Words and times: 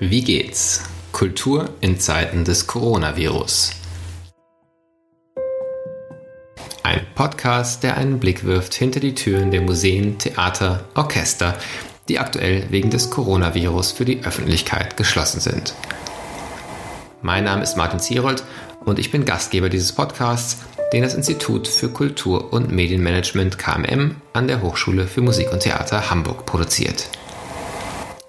Wie 0.00 0.22
geht's? 0.22 0.84
Kultur 1.10 1.70
in 1.80 1.98
Zeiten 1.98 2.44
des 2.44 2.68
Coronavirus. 2.68 3.72
Ein 6.84 7.00
Podcast, 7.16 7.82
der 7.82 7.96
einen 7.96 8.20
Blick 8.20 8.44
wirft 8.44 8.74
hinter 8.74 9.00
die 9.00 9.16
Türen 9.16 9.50
der 9.50 9.60
Museen, 9.60 10.16
Theater, 10.16 10.84
Orchester, 10.94 11.56
die 12.08 12.20
aktuell 12.20 12.66
wegen 12.70 12.90
des 12.90 13.10
Coronavirus 13.10 13.90
für 13.90 14.04
die 14.04 14.22
Öffentlichkeit 14.22 14.96
geschlossen 14.96 15.40
sind. 15.40 15.74
Mein 17.20 17.42
Name 17.42 17.64
ist 17.64 17.76
Martin 17.76 17.98
Zierold 17.98 18.44
und 18.84 19.00
ich 19.00 19.10
bin 19.10 19.24
Gastgeber 19.24 19.68
dieses 19.68 19.90
Podcasts, 19.90 20.58
den 20.92 21.02
das 21.02 21.14
Institut 21.14 21.66
für 21.66 21.88
Kultur- 21.88 22.52
und 22.52 22.70
Medienmanagement 22.70 23.58
KMM 23.58 24.14
an 24.32 24.46
der 24.46 24.62
Hochschule 24.62 25.08
für 25.08 25.22
Musik 25.22 25.52
und 25.52 25.58
Theater 25.58 26.08
Hamburg 26.08 26.46
produziert. 26.46 27.08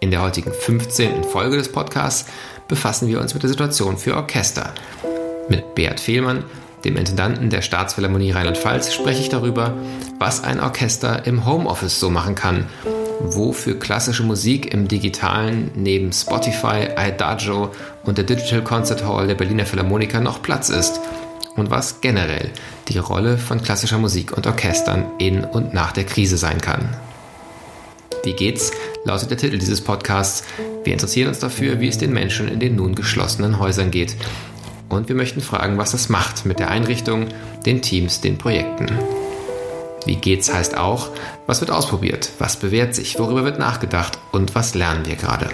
In 0.01 0.11
der 0.11 0.21
heutigen 0.21 0.53
15. 0.53 1.25
Folge 1.25 1.57
des 1.57 1.73
Podcasts 1.73 2.29
befassen 2.69 3.09
wir 3.09 3.19
uns 3.19 3.33
mit 3.33 3.43
der 3.43 3.49
Situation 3.49 3.97
für 3.97 4.15
Orchester. 4.15 4.73
Mit 5.49 5.75
Beat 5.75 5.99
Fehlmann, 5.99 6.45
dem 6.85 6.95
Intendanten 6.95 7.49
der 7.49 7.61
Staatsphilharmonie 7.61 8.31
Rheinland-Pfalz, 8.31 8.93
spreche 8.93 9.19
ich 9.19 9.27
darüber, 9.27 9.73
was 10.17 10.41
ein 10.41 10.61
Orchester 10.61 11.25
im 11.25 11.45
Homeoffice 11.45 11.99
so 11.99 12.09
machen 12.09 12.35
kann, 12.35 12.67
wo 13.19 13.51
für 13.51 13.77
klassische 13.77 14.23
Musik 14.23 14.73
im 14.73 14.87
digitalen 14.87 15.69
neben 15.75 16.13
Spotify, 16.13 16.87
Adagio 16.95 17.71
und 18.03 18.17
der 18.17 18.23
Digital 18.23 18.63
Concert 18.63 19.05
Hall 19.05 19.27
der 19.27 19.35
Berliner 19.35 19.65
Philharmoniker 19.65 20.21
noch 20.21 20.41
Platz 20.41 20.69
ist 20.69 21.01
und 21.57 21.71
was 21.71 21.99
generell 21.99 22.51
die 22.87 22.99
Rolle 22.99 23.37
von 23.37 23.61
klassischer 23.61 23.97
Musik 23.97 24.31
und 24.31 24.47
Orchestern 24.47 25.11
in 25.17 25.43
und 25.43 25.73
nach 25.73 25.91
der 25.91 26.05
Krise 26.05 26.37
sein 26.37 26.61
kann. 26.61 26.87
Wie 28.23 28.33
geht's? 28.33 28.71
lautet 29.05 29.31
der 29.31 29.37
Titel 29.37 29.57
dieses 29.57 29.81
Podcasts. 29.81 30.43
Wir 30.83 30.93
interessieren 30.93 31.29
uns 31.29 31.39
dafür, 31.39 31.79
wie 31.79 31.87
es 31.87 31.97
den 31.97 32.11
Menschen 32.11 32.49
in 32.49 32.59
den 32.59 32.75
nun 32.75 32.95
geschlossenen 32.95 33.59
Häusern 33.59 33.91
geht. 33.91 34.15
Und 34.89 35.07
wir 35.07 35.15
möchten 35.15 35.41
fragen, 35.41 35.77
was 35.77 35.91
das 35.91 36.09
macht 36.09 36.45
mit 36.45 36.59
der 36.59 36.69
Einrichtung, 36.69 37.27
den 37.65 37.81
Teams, 37.81 38.21
den 38.21 38.37
Projekten. 38.37 38.89
Wie 40.05 40.15
geht's 40.15 40.53
heißt 40.53 40.77
auch, 40.77 41.09
was 41.45 41.61
wird 41.61 41.71
ausprobiert, 41.71 42.31
was 42.39 42.57
bewährt 42.57 42.95
sich, 42.95 43.17
worüber 43.19 43.45
wird 43.45 43.59
nachgedacht 43.59 44.17
und 44.31 44.55
was 44.55 44.75
lernen 44.75 45.05
wir 45.05 45.15
gerade. 45.15 45.49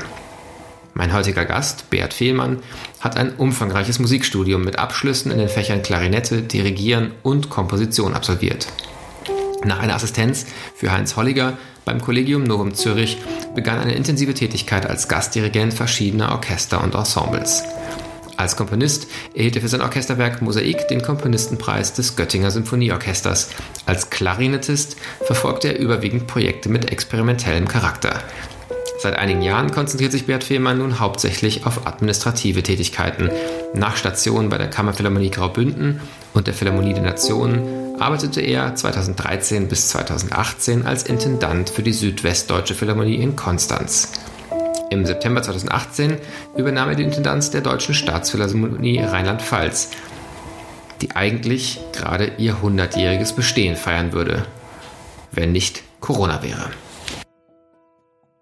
Mein 0.93 1.13
heutiger 1.13 1.45
Gast, 1.45 1.89
Beat 1.89 2.13
Fehlmann, 2.13 2.59
hat 3.01 3.17
ein 3.17 3.35
umfangreiches 3.35 3.99
Musikstudium 3.99 4.63
mit 4.63 4.79
Abschlüssen 4.79 5.31
in 5.31 5.37
den 5.37 5.49
Fächern 5.49 5.83
Klarinette, 5.83 6.41
Dirigieren 6.41 7.11
und 7.21 7.49
Komposition 7.49 8.13
absolviert. 8.13 8.67
Nach 9.65 9.79
einer 9.79 9.95
Assistenz 9.95 10.45
für 10.75 10.91
Heinz 10.91 11.15
Holliger 11.15 11.57
beim 11.85 11.99
Collegium 11.99 12.43
Novum 12.43 12.75
Zürich 12.75 13.17
begann 13.55 13.79
eine 13.79 13.95
intensive 13.95 14.35
Tätigkeit 14.35 14.85
als 14.85 15.07
Gastdirigent 15.07 15.73
verschiedener 15.73 16.31
Orchester 16.31 16.83
und 16.83 16.93
Ensembles. 16.93 17.63
Als 18.37 18.55
Komponist 18.57 19.07
erhielt 19.33 19.55
er 19.55 19.61
für 19.61 19.67
sein 19.67 19.81
Orchesterwerk 19.81 20.41
Mosaik 20.41 20.87
den 20.87 21.01
Komponistenpreis 21.01 21.93
des 21.93 22.15
Göttinger 22.15 22.51
Symphonieorchesters. 22.51 23.49
Als 23.87 24.09
Klarinettist 24.11 24.97
verfolgte 25.23 25.69
er 25.69 25.79
überwiegend 25.79 26.27
Projekte 26.27 26.69
mit 26.69 26.91
experimentellem 26.91 27.67
Charakter. 27.67 28.19
Seit 28.99 29.15
einigen 29.17 29.41
Jahren 29.41 29.71
konzentriert 29.71 30.11
sich 30.11 30.25
Bert 30.25 30.43
Fehlmann 30.43 30.77
nun 30.77 30.99
hauptsächlich 30.99 31.65
auf 31.65 31.87
administrative 31.87 32.61
Tätigkeiten. 32.61 33.29
Nach 33.73 33.97
Stationen 33.97 34.49
bei 34.49 34.57
der 34.57 34.69
Kammerphilharmonie 34.69 35.31
Graubünden 35.31 36.01
und 36.33 36.47
der 36.47 36.53
Philharmonie 36.53 36.93
der 36.93 37.03
Nationen 37.03 37.84
arbeitete 37.99 38.41
er 38.41 38.75
2013 38.75 39.67
bis 39.67 39.89
2018 39.89 40.85
als 40.85 41.03
Intendant 41.03 41.69
für 41.69 41.83
die 41.83 41.93
Südwestdeutsche 41.93 42.75
Philharmonie 42.75 43.15
in 43.15 43.35
Konstanz. 43.35 44.11
Im 44.89 45.05
September 45.05 45.41
2018 45.41 46.17
übernahm 46.55 46.89
er 46.89 46.95
die 46.95 47.03
Intendanz 47.03 47.51
der 47.51 47.61
Deutschen 47.61 47.95
Staatsphilharmonie 47.95 48.99
Rheinland-Pfalz, 48.99 49.91
die 51.01 51.15
eigentlich 51.15 51.81
gerade 51.93 52.33
ihr 52.37 52.57
100-jähriges 52.63 53.35
Bestehen 53.35 53.75
feiern 53.75 54.13
würde, 54.13 54.45
wenn 55.31 55.51
nicht 55.51 55.83
Corona 55.99 56.43
wäre. 56.43 56.69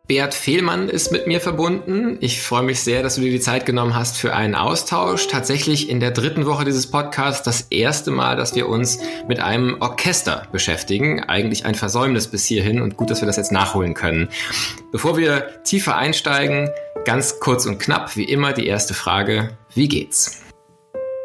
Beat 0.06 0.34
Fehlmann 0.34 0.90
ist 0.90 1.14
mit 1.14 1.28
mir 1.28 1.40
verbunden. 1.40 2.18
Ich 2.20 2.42
freue 2.42 2.64
mich 2.64 2.82
sehr, 2.82 3.04
dass 3.04 3.16
du 3.16 3.22
dir 3.22 3.32
die 3.32 3.40
Zeit 3.40 3.66
genommen 3.66 3.96
hast 3.96 4.18
für 4.18 4.36
einen 4.36 4.54
Austausch. 4.54 5.28
Tatsächlich 5.28 5.90
in 5.90 6.02
der 6.02 6.12
dritten 6.12 6.46
Woche 6.46 6.66
dieses 6.66 6.88
Podcasts 6.88 7.42
das 7.42 7.68
erste 7.70 8.12
Mal, 8.12 8.36
dass 8.36 8.54
wir 8.54 8.68
uns 8.68 9.00
mit 9.30 9.40
einem 9.40 9.78
Orchester 9.80 10.46
beschäftigen. 10.52 11.22
Eigentlich 11.22 11.66
ein 11.66 11.76
Versäumnis 11.76 12.28
bis 12.28 12.44
hierhin 12.44 12.82
und 12.82 12.98
gut, 12.98 13.12
dass 13.12 13.22
wir 13.22 13.28
das 13.28 13.38
jetzt 13.38 13.54
nachholen 13.54 13.94
können. 13.94 14.28
Bevor 14.92 15.16
wir 15.16 15.64
tiefer 15.64 15.96
einsteigen, 15.96 16.70
ganz 17.06 17.40
kurz 17.40 17.66
und 17.66 17.80
knapp, 17.80 18.18
wie 18.18 18.26
immer 18.26 18.52
die 18.52 18.68
erste 18.68 18.94
Frage. 18.94 19.58
Wie 19.74 19.88
geht's? 19.88 20.42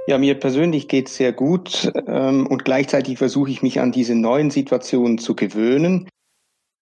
Ja, 0.07 0.19
mir 0.19 0.39
persönlich 0.39 0.87
geht's 0.87 1.17
sehr 1.17 1.33
gut 1.33 1.91
ähm, 2.07 2.47
und 2.47 2.65
gleichzeitig 2.65 3.19
versuche 3.19 3.51
ich 3.51 3.61
mich 3.61 3.81
an 3.81 3.91
diese 3.91 4.15
neuen 4.15 4.53
Situationen 4.53 5.19
zu 5.19 5.35
gewöhnen. 5.35 6.09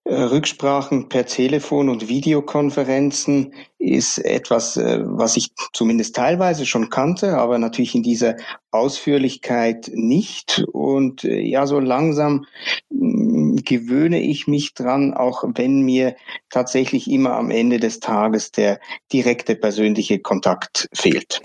Äh, 0.06 0.22
Rücksprachen 0.22 1.08
per 1.08 1.26
Telefon 1.26 1.88
und 1.88 2.08
Videokonferenzen 2.08 3.52
ist 3.78 4.18
etwas, 4.18 4.76
äh, 4.76 5.00
was 5.02 5.36
ich 5.36 5.50
zumindest 5.72 6.14
teilweise 6.14 6.64
schon 6.64 6.90
kannte, 6.90 7.36
aber 7.36 7.58
natürlich 7.58 7.96
in 7.96 8.04
dieser 8.04 8.36
Ausführlichkeit 8.70 9.90
nicht. 9.92 10.64
Und 10.72 11.24
äh, 11.24 11.40
ja, 11.40 11.66
so 11.66 11.80
langsam 11.80 12.46
mm, 12.90 13.56
gewöhne 13.64 14.22
ich 14.22 14.46
mich 14.46 14.74
dran, 14.74 15.12
auch 15.12 15.42
wenn 15.56 15.80
mir 15.80 16.14
tatsächlich 16.50 17.10
immer 17.10 17.32
am 17.32 17.50
Ende 17.50 17.80
des 17.80 17.98
Tages 17.98 18.52
der 18.52 18.78
direkte 19.12 19.56
persönliche 19.56 20.20
Kontakt 20.20 20.88
fehlt. 20.92 21.42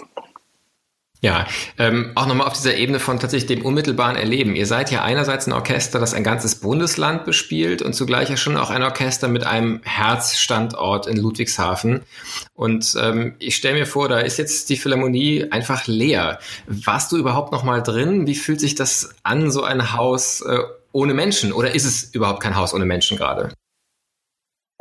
Ja, 1.24 1.46
ähm, 1.78 2.14
auch 2.16 2.26
nochmal 2.26 2.48
auf 2.48 2.54
dieser 2.54 2.76
Ebene 2.78 3.00
von 3.00 3.20
tatsächlich 3.20 3.60
dem 3.60 3.64
unmittelbaren 3.64 4.16
Erleben. 4.16 4.56
Ihr 4.56 4.66
seid 4.66 4.90
ja 4.90 5.04
einerseits 5.04 5.46
ein 5.46 5.54
Orchester, 5.54 6.00
das 6.00 6.16
ein 6.16 6.24
ganzes 6.24 6.56
Bundesland 6.56 7.26
bespielt 7.26 7.84
und 7.84 7.94
zugleich 7.94 8.32
ja 8.32 8.38
schon 8.38 8.58
auch 8.58 8.72
ein 8.72 8.82
Orchester 8.82 9.28
mit 9.28 9.46
einem 9.46 9.82
Herzstandort 9.84 11.06
in 11.06 11.18
Ludwigshafen. 11.18 12.02
Und 12.56 12.98
ähm, 13.00 13.36
ich 13.38 13.56
stelle 13.56 13.78
mir 13.78 13.86
vor, 13.86 14.10
da 14.10 14.18
ist 14.18 14.40
jetzt 14.40 14.72
die 14.72 14.78
Philharmonie 14.78 15.46
einfach 15.52 15.86
leer. 15.86 16.40
Warst 16.66 17.12
du 17.12 17.18
überhaupt 17.18 17.52
noch 17.52 17.64
mal 17.64 17.84
drin? 17.84 18.26
Wie 18.26 18.36
fühlt 18.36 18.60
sich 18.60 18.74
das 18.74 19.14
an, 19.22 19.52
so 19.52 19.62
ein 19.64 19.94
Haus 19.94 20.42
äh, 20.42 20.58
ohne 20.92 21.14
Menschen? 21.14 21.54
Oder 21.54 21.76
ist 21.76 21.86
es 21.86 22.04
überhaupt 22.16 22.42
kein 22.42 22.56
Haus 22.56 22.74
ohne 22.74 22.88
Menschen 22.88 23.18
gerade? 23.18 23.52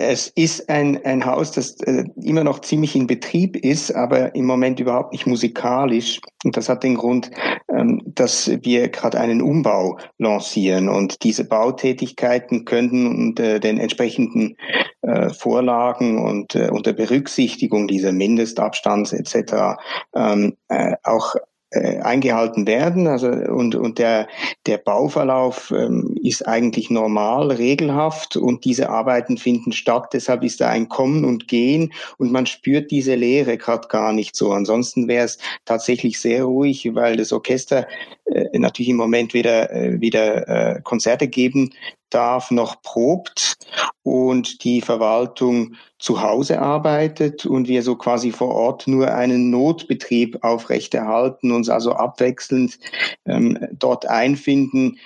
Es 0.03 0.28
ist 0.28 0.71
ein, 0.71 1.05
ein 1.05 1.27
Haus, 1.27 1.53
das 1.53 1.78
äh, 1.83 2.05
immer 2.22 2.43
noch 2.43 2.61
ziemlich 2.61 2.97
in 2.97 3.06
Betrieb 3.06 3.55
ist, 3.55 3.94
aber 3.94 4.34
im 4.34 4.47
Moment 4.47 4.81
überhaupt 4.81 5.12
nicht 5.12 5.27
musikalisch. 5.27 6.21
Und 6.43 6.56
das 6.56 6.71
hat 6.71 6.83
den 6.84 6.94
Grund, 6.94 7.31
ähm, 7.69 8.00
dass 8.06 8.50
wir 8.62 8.88
gerade 8.88 9.21
einen 9.21 9.43
Umbau 9.43 9.99
lancieren. 10.16 10.88
Und 10.88 11.22
diese 11.22 11.44
Bautätigkeiten 11.44 12.65
könnten 12.65 13.06
unter 13.06 13.61
den 13.61 13.77
entsprechenden 13.77 14.56
äh, 15.03 15.28
Vorlagen 15.28 16.19
und 16.19 16.55
äh, 16.55 16.71
unter 16.71 16.94
Berücksichtigung 16.94 17.87
dieser 17.87 18.12
Mindestabstands 18.12 19.12
etc. 19.12 19.77
Ähm, 20.17 20.56
äh, 20.69 20.94
auch 21.03 21.34
äh, 21.72 22.00
eingehalten 22.00 22.67
werden. 22.67 23.06
Also 23.06 23.28
und, 23.28 23.75
und 23.75 23.99
der, 23.99 24.28
der 24.67 24.78
Bauverlauf 24.78 25.71
ähm, 25.71 26.09
ist 26.22 26.47
eigentlich 26.47 26.91
normal, 26.91 27.50
regelhaft 27.50 28.36
und 28.36 28.64
diese 28.64 28.91
Arbeiten 28.91 29.38
finden 29.38 29.72
statt. 29.72 30.10
Deshalb 30.12 30.42
ist 30.42 30.60
da 30.60 30.69
ein 30.69 30.88
Kommen 30.88 31.25
und 31.25 31.48
Gehen 31.48 31.92
und 32.19 32.32
man 32.32 32.47
spürt 32.47 32.91
diese 32.91 33.14
Leere 33.14 33.58
gerade 33.58 33.88
gar 33.88 34.12
nicht 34.12 34.36
so. 34.36 34.53
Ansonsten 34.53 35.08
wäre 35.08 35.25
es 35.25 35.38
tatsächlich 35.64 36.20
sehr 36.20 36.44
ruhig, 36.44 36.94
weil 36.94 37.16
das 37.16 37.32
Orchester 37.32 37.86
äh, 38.26 38.58
natürlich 38.58 38.91
im 38.91 38.97
Moment 38.97 39.34
wieder, 39.34 39.72
äh, 39.72 40.00
wieder 40.00 40.48
äh, 40.48 40.81
Konzerte 40.82 41.28
geben 41.28 41.70
darf, 42.11 42.50
noch 42.50 42.82
probt 42.82 43.56
und 44.02 44.64
die 44.64 44.81
Verwaltung 44.81 45.76
zu 45.99 46.22
Hause 46.22 46.61
arbeitet 46.61 47.44
und 47.46 47.69
wir 47.69 47.82
so 47.82 47.96
quasi 47.96 48.32
vor 48.32 48.49
Ort 48.55 48.87
nur 48.87 49.12
einen 49.12 49.50
Notbetrieb 49.50 50.38
aufrechterhalten, 50.43 51.52
uns 51.52 51.69
also 51.69 51.93
abwechselnd 51.93 52.78
ähm, 53.26 53.58
dort 53.72 54.06
einfinden, 54.06 54.99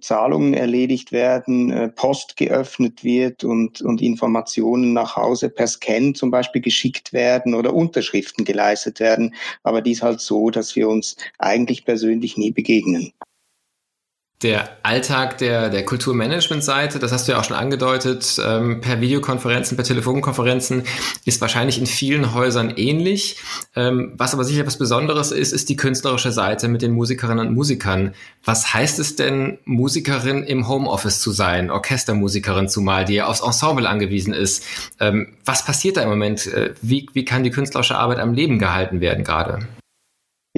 Zahlungen 0.00 0.47
erledigt 0.54 1.12
werden, 1.12 1.70
äh, 1.70 1.88
Post 1.88 2.36
geöffnet 2.36 3.04
wird 3.04 3.44
und, 3.44 3.80
und 3.80 4.02
Informationen 4.02 4.92
nach 4.92 5.16
Hause 5.16 5.48
per 5.50 5.66
Scan 5.66 6.14
zum 6.14 6.30
Beispiel 6.30 6.62
geschickt 6.62 7.12
werden 7.12 7.54
oder 7.54 7.74
Unterschriften 7.74 8.44
geleistet 8.44 9.00
werden. 9.00 9.34
Aber 9.62 9.82
dies 9.82 10.02
halt 10.02 10.20
so, 10.20 10.50
dass 10.50 10.76
wir 10.76 10.88
uns 10.88 11.16
eigentlich 11.38 11.84
persönlich 11.84 12.36
nie 12.36 12.50
begegnen. 12.50 13.12
Der 14.42 14.68
Alltag 14.84 15.38
der, 15.38 15.68
der 15.68 15.84
Kulturmanagement-Seite, 15.84 17.00
das 17.00 17.10
hast 17.10 17.26
du 17.26 17.32
ja 17.32 17.40
auch 17.40 17.44
schon 17.44 17.56
angedeutet, 17.56 18.40
ähm, 18.44 18.80
per 18.80 19.00
Videokonferenzen, 19.00 19.76
per 19.76 19.84
Telefonkonferenzen, 19.84 20.84
ist 21.24 21.40
wahrscheinlich 21.40 21.80
in 21.80 21.86
vielen 21.86 22.34
Häusern 22.34 22.70
ähnlich. 22.76 23.38
Ähm, 23.74 24.12
was 24.16 24.34
aber 24.34 24.44
sicher 24.44 24.64
was 24.64 24.78
Besonderes 24.78 25.32
ist, 25.32 25.52
ist 25.52 25.68
die 25.68 25.74
künstlerische 25.74 26.30
Seite 26.30 26.68
mit 26.68 26.82
den 26.82 26.92
Musikerinnen 26.92 27.48
und 27.48 27.54
Musikern. 27.54 28.14
Was 28.44 28.72
heißt 28.72 29.00
es 29.00 29.16
denn, 29.16 29.58
Musikerin 29.64 30.44
im 30.44 30.68
Homeoffice 30.68 31.20
zu 31.20 31.32
sein, 31.32 31.68
Orchestermusikerin 31.70 32.68
zumal, 32.68 33.04
die 33.04 33.14
ja 33.14 33.26
aufs 33.26 33.40
Ensemble 33.40 33.88
angewiesen 33.88 34.34
ist? 34.34 34.62
Ähm, 35.00 35.34
was 35.44 35.64
passiert 35.64 35.96
da 35.96 36.02
im 36.02 36.10
Moment? 36.10 36.46
Äh, 36.46 36.74
wie, 36.80 37.08
wie 37.12 37.24
kann 37.24 37.42
die 37.42 37.50
künstlerische 37.50 37.96
Arbeit 37.96 38.20
am 38.20 38.34
Leben 38.34 38.60
gehalten 38.60 39.00
werden 39.00 39.24
gerade? 39.24 39.66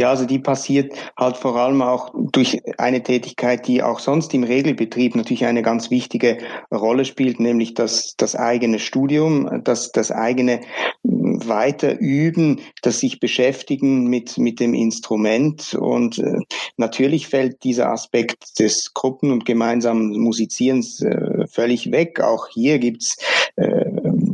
Ja, 0.01 0.09
also 0.09 0.25
die 0.25 0.39
passiert 0.39 0.95
halt 1.15 1.37
vor 1.37 1.57
allem 1.57 1.83
auch 1.83 2.15
durch 2.33 2.63
eine 2.79 3.03
Tätigkeit, 3.03 3.69
die 3.69 3.83
auch 3.83 3.99
sonst 3.99 4.33
im 4.33 4.45
Regelbetrieb 4.45 5.15
natürlich 5.15 5.45
eine 5.45 5.61
ganz 5.61 5.91
wichtige 5.91 6.39
Rolle 6.73 7.05
spielt, 7.05 7.39
nämlich 7.39 7.75
das, 7.75 8.15
das 8.17 8.35
eigene 8.35 8.79
Studium, 8.79 9.61
das, 9.63 9.93
das 9.93 10.11
eigene 10.11 10.63
Weiterüben, 11.03 12.61
das 12.81 13.01
sich 13.01 13.21
beschäftigen 13.21 14.07
mit, 14.07 14.39
mit 14.39 14.59
dem 14.59 14.73
Instrument. 14.73 15.75
Und 15.75 16.19
äh, 16.19 16.39
natürlich 16.79 17.29
fällt 17.29 17.63
dieser 17.63 17.91
Aspekt 17.91 18.59
des 18.59 18.95
Gruppen- 18.95 19.33
und 19.33 19.45
gemeinsamen 19.45 20.19
Musizierens 20.19 21.03
äh, 21.03 21.47
völlig 21.47 21.93
weg. 21.93 22.21
Auch 22.21 22.49
hier 22.49 22.79
gibt's 22.79 23.19
äh, 23.57 23.90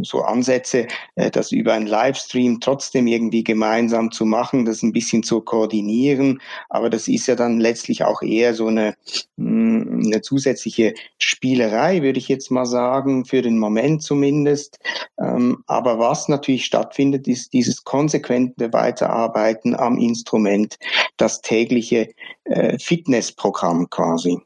so 0.06 0.22
Ansätze, 0.22 0.86
äh, 1.14 1.30
das 1.30 1.52
über 1.52 1.74
einen 1.74 1.86
Livestream 1.86 2.60
trotzdem 2.60 3.06
irgendwie 3.06 3.44
gemeinsam 3.44 4.10
zu 4.10 4.24
machen, 4.24 4.64
das 4.64 4.82
ein 4.82 4.92
bisschen 4.92 5.22
zu 5.22 5.40
koordinieren. 5.40 6.40
Aber 6.68 6.90
das 6.90 7.08
ist 7.08 7.26
ja 7.26 7.34
dann 7.34 7.60
letztlich 7.60 8.04
auch 8.04 8.22
eher 8.22 8.54
so 8.54 8.66
eine, 8.68 8.94
mm, 9.36 10.04
eine 10.06 10.22
zusätzliche 10.22 10.94
Spielerei, 11.18 12.02
würde 12.02 12.18
ich 12.18 12.28
jetzt 12.28 12.50
mal 12.50 12.66
sagen, 12.66 13.24
für 13.24 13.42
den 13.42 13.58
Moment 13.58 14.02
zumindest. 14.02 14.78
Ähm, 15.20 15.62
aber 15.66 15.98
was 15.98 16.28
natürlich 16.28 16.64
stattfindet, 16.64 17.28
ist 17.28 17.52
dieses 17.52 17.84
konsequente 17.84 18.72
Weiterarbeiten 18.72 19.74
am 19.74 19.98
Instrument, 19.98 20.76
das 21.16 21.40
tägliche 21.40 22.10
äh, 22.44 22.78
Fitnessprogramm 22.78 23.88
quasi. 23.90 24.38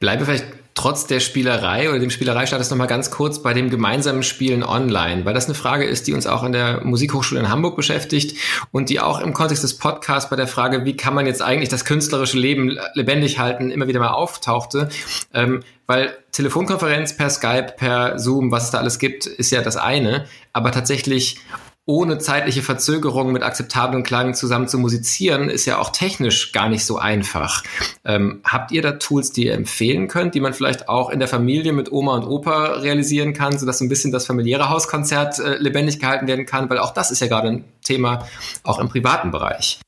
Bleibe 0.00 0.24
vielleicht 0.24 0.46
trotz 0.78 1.08
der 1.08 1.18
Spielerei 1.18 1.90
oder 1.90 1.98
dem 1.98 2.08
Spielereistatus 2.08 2.70
nochmal 2.70 2.86
ganz 2.86 3.10
kurz 3.10 3.42
bei 3.42 3.52
dem 3.52 3.68
gemeinsamen 3.68 4.22
Spielen 4.22 4.62
online, 4.62 5.24
weil 5.24 5.34
das 5.34 5.46
eine 5.46 5.56
Frage 5.56 5.84
ist, 5.84 6.06
die 6.06 6.14
uns 6.14 6.28
auch 6.28 6.44
in 6.44 6.52
der 6.52 6.84
Musikhochschule 6.84 7.40
in 7.40 7.48
Hamburg 7.48 7.74
beschäftigt 7.74 8.38
und 8.70 8.88
die 8.88 9.00
auch 9.00 9.18
im 9.18 9.32
Kontext 9.34 9.64
des 9.64 9.76
Podcasts 9.76 10.30
bei 10.30 10.36
der 10.36 10.46
Frage, 10.46 10.84
wie 10.84 10.96
kann 10.96 11.14
man 11.14 11.26
jetzt 11.26 11.42
eigentlich 11.42 11.68
das 11.68 11.84
künstlerische 11.84 12.38
Leben 12.38 12.78
lebendig 12.94 13.40
halten, 13.40 13.72
immer 13.72 13.88
wieder 13.88 13.98
mal 13.98 14.10
auftauchte. 14.10 14.88
Ähm, 15.34 15.64
weil 15.88 16.16
Telefonkonferenz 16.30 17.16
per 17.16 17.30
Skype, 17.30 17.72
per 17.76 18.20
Zoom, 18.20 18.52
was 18.52 18.66
es 18.66 18.70
da 18.70 18.78
alles 18.78 19.00
gibt, 19.00 19.26
ist 19.26 19.50
ja 19.50 19.62
das 19.62 19.76
eine, 19.76 20.26
aber 20.52 20.70
tatsächlich 20.70 21.40
ohne 21.88 22.18
zeitliche 22.18 22.60
Verzögerung 22.60 23.32
mit 23.32 23.42
akzeptablen 23.42 24.02
Klang 24.02 24.34
zusammen 24.34 24.68
zu 24.68 24.78
musizieren, 24.78 25.48
ist 25.48 25.64
ja 25.64 25.78
auch 25.78 25.88
technisch 25.88 26.52
gar 26.52 26.68
nicht 26.68 26.84
so 26.84 26.98
einfach. 26.98 27.64
Ähm, 28.04 28.42
habt 28.44 28.72
ihr 28.72 28.82
da 28.82 28.92
Tools, 28.92 29.32
die 29.32 29.46
ihr 29.46 29.54
empfehlen 29.54 30.06
könnt, 30.06 30.34
die 30.34 30.40
man 30.40 30.52
vielleicht 30.52 30.90
auch 30.90 31.08
in 31.08 31.18
der 31.18 31.28
Familie 31.28 31.72
mit 31.72 31.90
Oma 31.90 32.16
und 32.16 32.26
Opa 32.26 32.74
realisieren 32.74 33.32
kann, 33.32 33.58
sodass 33.58 33.78
so 33.78 33.86
ein 33.86 33.88
bisschen 33.88 34.12
das 34.12 34.26
familiäre 34.26 34.68
Hauskonzert 34.68 35.38
äh, 35.38 35.56
lebendig 35.56 35.98
gehalten 35.98 36.26
werden 36.26 36.44
kann? 36.44 36.68
Weil 36.68 36.78
auch 36.78 36.92
das 36.92 37.10
ist 37.10 37.20
ja 37.20 37.26
gerade 37.26 37.48
ein 37.48 37.64
Thema, 37.82 38.28
auch 38.64 38.78
im 38.80 38.90
privaten 38.90 39.30
Bereich. 39.30 39.80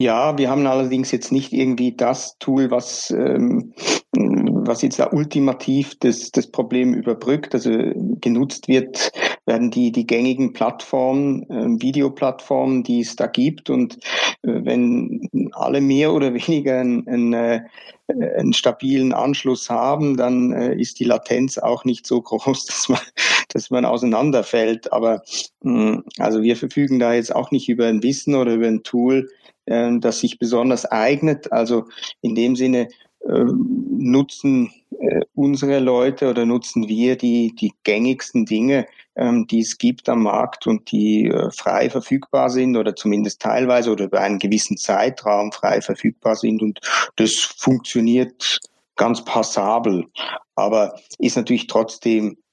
Ja, 0.00 0.36
wir 0.36 0.50
haben 0.50 0.66
allerdings 0.66 1.12
jetzt 1.12 1.30
nicht 1.30 1.52
irgendwie 1.52 1.94
das 1.94 2.36
Tool, 2.40 2.72
was 2.72 3.12
ähm, 3.12 3.72
was 4.66 4.82
jetzt 4.82 4.98
da 4.98 5.10
ultimativ 5.12 5.98
das, 6.00 6.30
das 6.30 6.50
Problem 6.50 6.94
überbrückt. 6.94 7.54
Also 7.54 7.70
genutzt 8.20 8.68
wird, 8.68 9.12
werden 9.46 9.70
die, 9.70 9.92
die 9.92 10.06
gängigen 10.06 10.52
Plattformen, 10.52 11.42
äh, 11.50 11.82
Videoplattformen, 11.82 12.82
die 12.82 13.00
es 13.00 13.16
da 13.16 13.26
gibt. 13.26 13.70
Und 13.70 13.96
äh, 14.42 14.64
wenn 14.64 15.28
alle 15.52 15.80
mehr 15.80 16.12
oder 16.12 16.32
weniger 16.34 16.80
einen, 16.80 17.06
einen, 17.06 17.32
äh, 17.34 17.60
einen 18.08 18.52
stabilen 18.52 19.12
Anschluss 19.12 19.68
haben, 19.68 20.16
dann 20.16 20.52
äh, 20.52 20.74
ist 20.74 20.98
die 20.98 21.04
Latenz 21.04 21.58
auch 21.58 21.84
nicht 21.84 22.06
so 22.06 22.20
groß, 22.22 22.66
dass 22.66 22.88
man, 22.88 23.00
dass 23.50 23.70
man 23.70 23.84
auseinanderfällt. 23.84 24.92
Aber 24.92 25.22
mh, 25.62 26.02
also 26.18 26.42
wir 26.42 26.56
verfügen 26.56 26.98
da 26.98 27.14
jetzt 27.14 27.34
auch 27.34 27.50
nicht 27.50 27.68
über 27.68 27.86
ein 27.86 28.02
Wissen 28.02 28.34
oder 28.34 28.54
über 28.54 28.66
ein 28.66 28.82
Tool, 28.82 29.28
äh, 29.66 29.98
das 29.98 30.20
sich 30.20 30.38
besonders 30.38 30.86
eignet. 30.86 31.52
Also 31.52 31.84
in 32.22 32.34
dem 32.34 32.56
Sinne 32.56 32.88
äh, 33.26 33.44
nutzen 33.98 34.70
unsere 35.34 35.78
Leute 35.78 36.30
oder 36.30 36.46
nutzen 36.46 36.88
wir 36.88 37.16
die, 37.16 37.54
die 37.54 37.72
gängigsten 37.84 38.46
Dinge, 38.46 38.86
ähm, 39.16 39.46
die 39.46 39.60
es 39.60 39.78
gibt 39.78 40.08
am 40.08 40.22
Markt 40.22 40.66
und 40.66 40.90
die 40.90 41.26
äh, 41.26 41.50
frei 41.50 41.90
verfügbar 41.90 42.50
sind 42.50 42.76
oder 42.76 42.96
zumindest 42.96 43.40
teilweise 43.40 43.90
oder 43.90 44.04
über 44.04 44.20
einen 44.20 44.38
gewissen 44.38 44.76
Zeitraum 44.76 45.52
frei 45.52 45.80
verfügbar 45.80 46.36
sind. 46.36 46.62
Und 46.62 46.80
das 47.16 47.34
funktioniert 47.34 48.60
ganz 48.96 49.24
passabel, 49.24 50.06
aber 50.54 50.98
ist 51.18 51.36
natürlich 51.36 51.66
trotzdem 51.66 52.32
äh, 52.32 52.43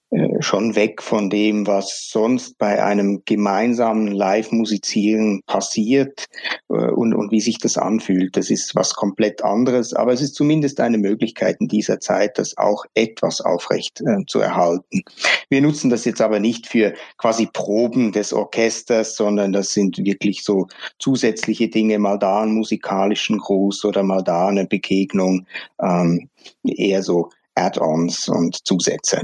schon 0.41 0.75
weg 0.75 1.01
von 1.01 1.29
dem, 1.29 1.67
was 1.67 2.09
sonst 2.09 2.57
bei 2.57 2.83
einem 2.83 3.23
gemeinsamen 3.25 4.07
Live-Musizieren 4.07 5.41
passiert 5.45 6.25
äh, 6.69 6.73
und, 6.73 7.13
und 7.13 7.31
wie 7.31 7.39
sich 7.39 7.59
das 7.59 7.77
anfühlt. 7.77 8.35
Das 8.35 8.49
ist 8.49 8.75
was 8.75 8.93
komplett 8.93 9.43
anderes, 9.43 9.93
aber 9.93 10.11
es 10.11 10.21
ist 10.21 10.35
zumindest 10.35 10.79
eine 10.81 10.97
Möglichkeit 10.97 11.57
in 11.59 11.67
dieser 11.67 11.99
Zeit, 11.99 12.37
das 12.37 12.57
auch 12.57 12.85
etwas 12.93 13.41
aufrecht 13.41 14.01
äh, 14.01 14.25
zu 14.27 14.39
erhalten. 14.39 15.01
Wir 15.49 15.61
nutzen 15.61 15.89
das 15.89 16.05
jetzt 16.05 16.21
aber 16.21 16.39
nicht 16.39 16.67
für 16.67 16.93
quasi 17.17 17.47
Proben 17.51 18.11
des 18.11 18.33
Orchesters, 18.33 19.15
sondern 19.15 19.53
das 19.53 19.73
sind 19.73 19.97
wirklich 19.97 20.43
so 20.43 20.67
zusätzliche 20.99 21.69
Dinge, 21.69 21.99
mal 21.99 22.17
da 22.17 22.41
einen 22.41 22.53
musikalischen 22.53 23.37
Gruß 23.37 23.85
oder 23.85 24.03
mal 24.03 24.23
da 24.23 24.47
eine 24.47 24.65
Begegnung, 24.65 25.45
ähm, 25.81 26.29
eher 26.63 27.03
so 27.03 27.29
Add-ons 27.55 28.27
und 28.29 28.65
Zusätze. 28.65 29.21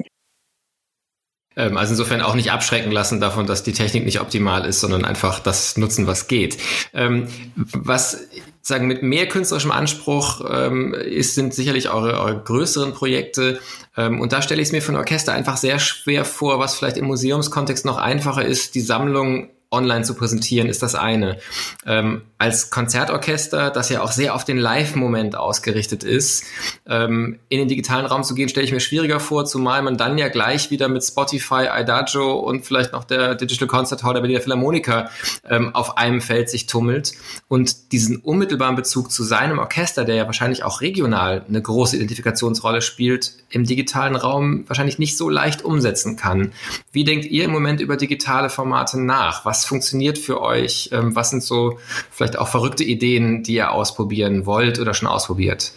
Ähm, 1.58 1.76
also 1.76 1.92
insofern 1.92 2.22
auch 2.22 2.36
nicht 2.36 2.52
abschrecken 2.52 2.92
lassen 2.92 3.20
davon, 3.20 3.46
dass 3.48 3.64
die 3.64 3.74
Technik 3.74 4.06
nicht 4.06 4.22
optimal 4.22 4.66
ist, 4.66 4.80
sondern 4.80 5.04
einfach 5.04 5.40
das 5.40 5.76
nutzen, 5.76 6.08
was 6.08 6.28
geht. 6.28 6.58
Ähm, 6.94 7.28
was 7.56 8.28
sagen 8.62 8.88
mit 8.88 9.04
mehr 9.04 9.28
künstlerischem 9.28 9.72
Anspruch 9.72 10.42
ähm, 10.50 10.94
ist, 10.94 11.36
sind 11.36 11.54
sicherlich 11.54 11.90
eure, 11.90 12.20
eure 12.20 12.42
größeren 12.44 12.94
Projekte. 12.94 13.60
und 13.96 14.32
da 14.34 14.42
stelle 14.42 14.62
ich 14.62 14.68
es 14.68 14.72
mir 14.74 14.82
von 14.82 14.96
Orchester 14.96 15.34
einfach 15.34 15.58
sehr 15.58 15.80
schwer 15.80 16.26
vor, 16.26 16.60
was 16.60 16.76
vielleicht 16.76 16.98
im 16.98 17.06
Museumskontext 17.06 17.86
noch 17.86 17.98
einfacher 17.98 18.46
ist, 18.46 18.76
die 18.76 18.82
Sammlung 18.82 19.50
online 19.70 20.04
zu 20.04 20.14
präsentieren, 20.14 20.70
ist 20.70 20.82
das 20.82 20.96
eine. 20.96 21.40
Ähm, 21.86 22.22
als 22.38 22.70
Konzertorchester, 22.70 23.72
das 23.72 23.90
ja 23.90 24.02
auch 24.02 24.12
sehr 24.12 24.36
auf 24.36 24.46
den 24.46 24.58
Live-Moment 24.58 25.36
ausgerichtet 25.36 26.04
ist, 26.04 26.46
ähm, 26.88 27.40
in 27.50 27.60
den 27.60 27.68
digitalen 27.68 28.06
Raum 28.06 28.24
zu 28.24 28.36
gehen, 28.36 28.48
stelle 28.48 28.66
ich 28.66 28.72
mir 28.72 28.80
schwieriger 28.80 29.20
vor, 29.20 29.46
zumal 29.46 29.82
man 29.82 29.98
dann 29.98 30.18
ja 30.18 30.28
gleich 30.30 30.70
wieder 30.70 30.88
mit 30.88 31.04
Spotify, 31.04 31.68
Idagio 31.76 32.40
und 32.40 32.66
vielleicht 32.66 32.94
noch 32.94 33.04
der 33.04 33.36
Digital 33.36 33.68
Concert 33.68 34.04
Hall 34.04 34.14
der 34.14 34.22
Berliner 34.22 34.42
Philharmoniker 34.42 35.10
ähm, 35.50 35.74
auf 35.74 35.98
einem 35.98 36.22
Feld 36.22 36.50
sich 36.50 36.68
tummelt 36.68 37.14
und 37.48 37.92
diesen 37.92 38.18
unmittelbaren 38.18 38.76
Bezug 38.76 39.12
zu 39.12 39.24
seinem 39.24 39.60
Orchester, 39.60 40.06
der 40.06 40.16
ja 40.16 40.26
wahrscheinlich 40.28 40.64
auch 40.64 40.82
regional 40.82 41.44
eine 41.48 41.62
große 41.62 41.96
Identifikationsrolle 41.96 42.82
spielt, 42.82 43.34
im 43.50 43.64
digitalen 43.66 44.16
Raum 44.16 44.64
wahrscheinlich 44.68 45.00
nicht 45.00 45.18
so 45.18 45.28
leicht 45.30 45.64
umsetzen 45.64 46.18
kann. 46.18 46.54
Wie 46.92 47.04
denkt 47.04 47.26
ihr 47.26 47.46
im 47.46 47.52
Moment 47.52 47.82
über 47.82 47.98
digitale 47.98 48.50
Formate 48.50 49.02
nach? 49.02 49.44
Was 49.44 49.57
funktioniert 49.66 50.18
für 50.18 50.42
euch? 50.42 50.90
Ähm, 50.92 51.16
was 51.16 51.30
sind 51.30 51.44
so 51.44 51.78
vielleicht 52.12 52.38
auch 52.38 52.48
verrückte 52.48 52.84
Ideen, 52.84 53.44
die 53.44 53.56
ihr 53.56 53.72
ausprobieren 53.72 54.46
wollt 54.46 54.80
oder 54.80 54.94
schon 54.94 55.08
ausprobiert? 55.08 55.74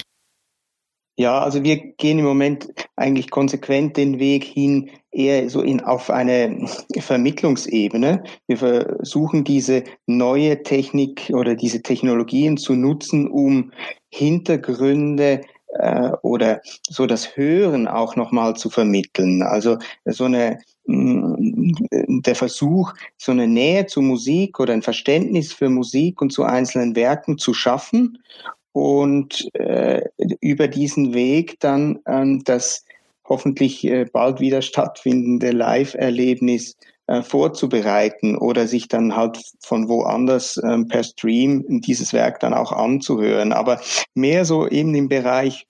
Ja, 1.20 1.40
also 1.40 1.62
wir 1.64 1.76
gehen 1.76 2.18
im 2.18 2.24
Moment 2.24 2.72
eigentlich 2.96 3.30
konsequent 3.30 3.98
den 3.98 4.18
Weg 4.18 4.42
hin, 4.42 4.90
eher 5.12 5.50
so 5.50 5.60
in, 5.60 5.82
auf 5.82 6.08
eine 6.08 6.66
Vermittlungsebene. 6.98 8.22
Wir 8.46 8.56
versuchen 8.56 9.44
diese 9.44 9.84
neue 10.06 10.62
Technik 10.62 11.30
oder 11.34 11.56
diese 11.56 11.82
Technologien 11.82 12.56
zu 12.56 12.74
nutzen, 12.74 13.28
um 13.28 13.72
Hintergründe 14.08 15.42
äh, 15.74 16.10
oder 16.22 16.62
so 16.88 17.06
das 17.06 17.36
Hören 17.36 17.86
auch 17.86 18.16
nochmal 18.16 18.56
zu 18.56 18.70
vermitteln. 18.70 19.42
Also 19.42 19.78
so 20.06 20.24
eine 20.24 20.60
der 20.90 22.34
Versuch, 22.34 22.92
so 23.16 23.32
eine 23.32 23.46
Nähe 23.46 23.86
zu 23.86 24.00
Musik 24.00 24.60
oder 24.60 24.72
ein 24.72 24.82
Verständnis 24.82 25.52
für 25.52 25.68
Musik 25.68 26.20
und 26.20 26.32
zu 26.32 26.44
einzelnen 26.44 26.96
Werken 26.96 27.38
zu 27.38 27.54
schaffen 27.54 28.18
und 28.72 29.48
äh, 29.54 30.02
über 30.40 30.68
diesen 30.68 31.14
Weg 31.14 31.58
dann 31.60 31.98
ähm, 32.06 32.42
das 32.44 32.84
hoffentlich 33.28 33.84
äh, 33.84 34.06
bald 34.12 34.40
wieder 34.40 34.62
stattfindende 34.62 35.50
Live-Erlebnis 35.52 36.76
äh, 37.06 37.22
vorzubereiten 37.22 38.36
oder 38.36 38.66
sich 38.66 38.88
dann 38.88 39.16
halt 39.16 39.40
von 39.60 39.88
woanders 39.88 40.60
ähm, 40.62 40.88
per 40.88 41.04
Stream 41.04 41.64
dieses 41.80 42.12
Werk 42.12 42.40
dann 42.40 42.54
auch 42.54 42.72
anzuhören. 42.72 43.52
Aber 43.52 43.80
mehr 44.14 44.44
so 44.44 44.68
eben 44.68 44.94
im 44.94 45.08
Bereich 45.08 45.66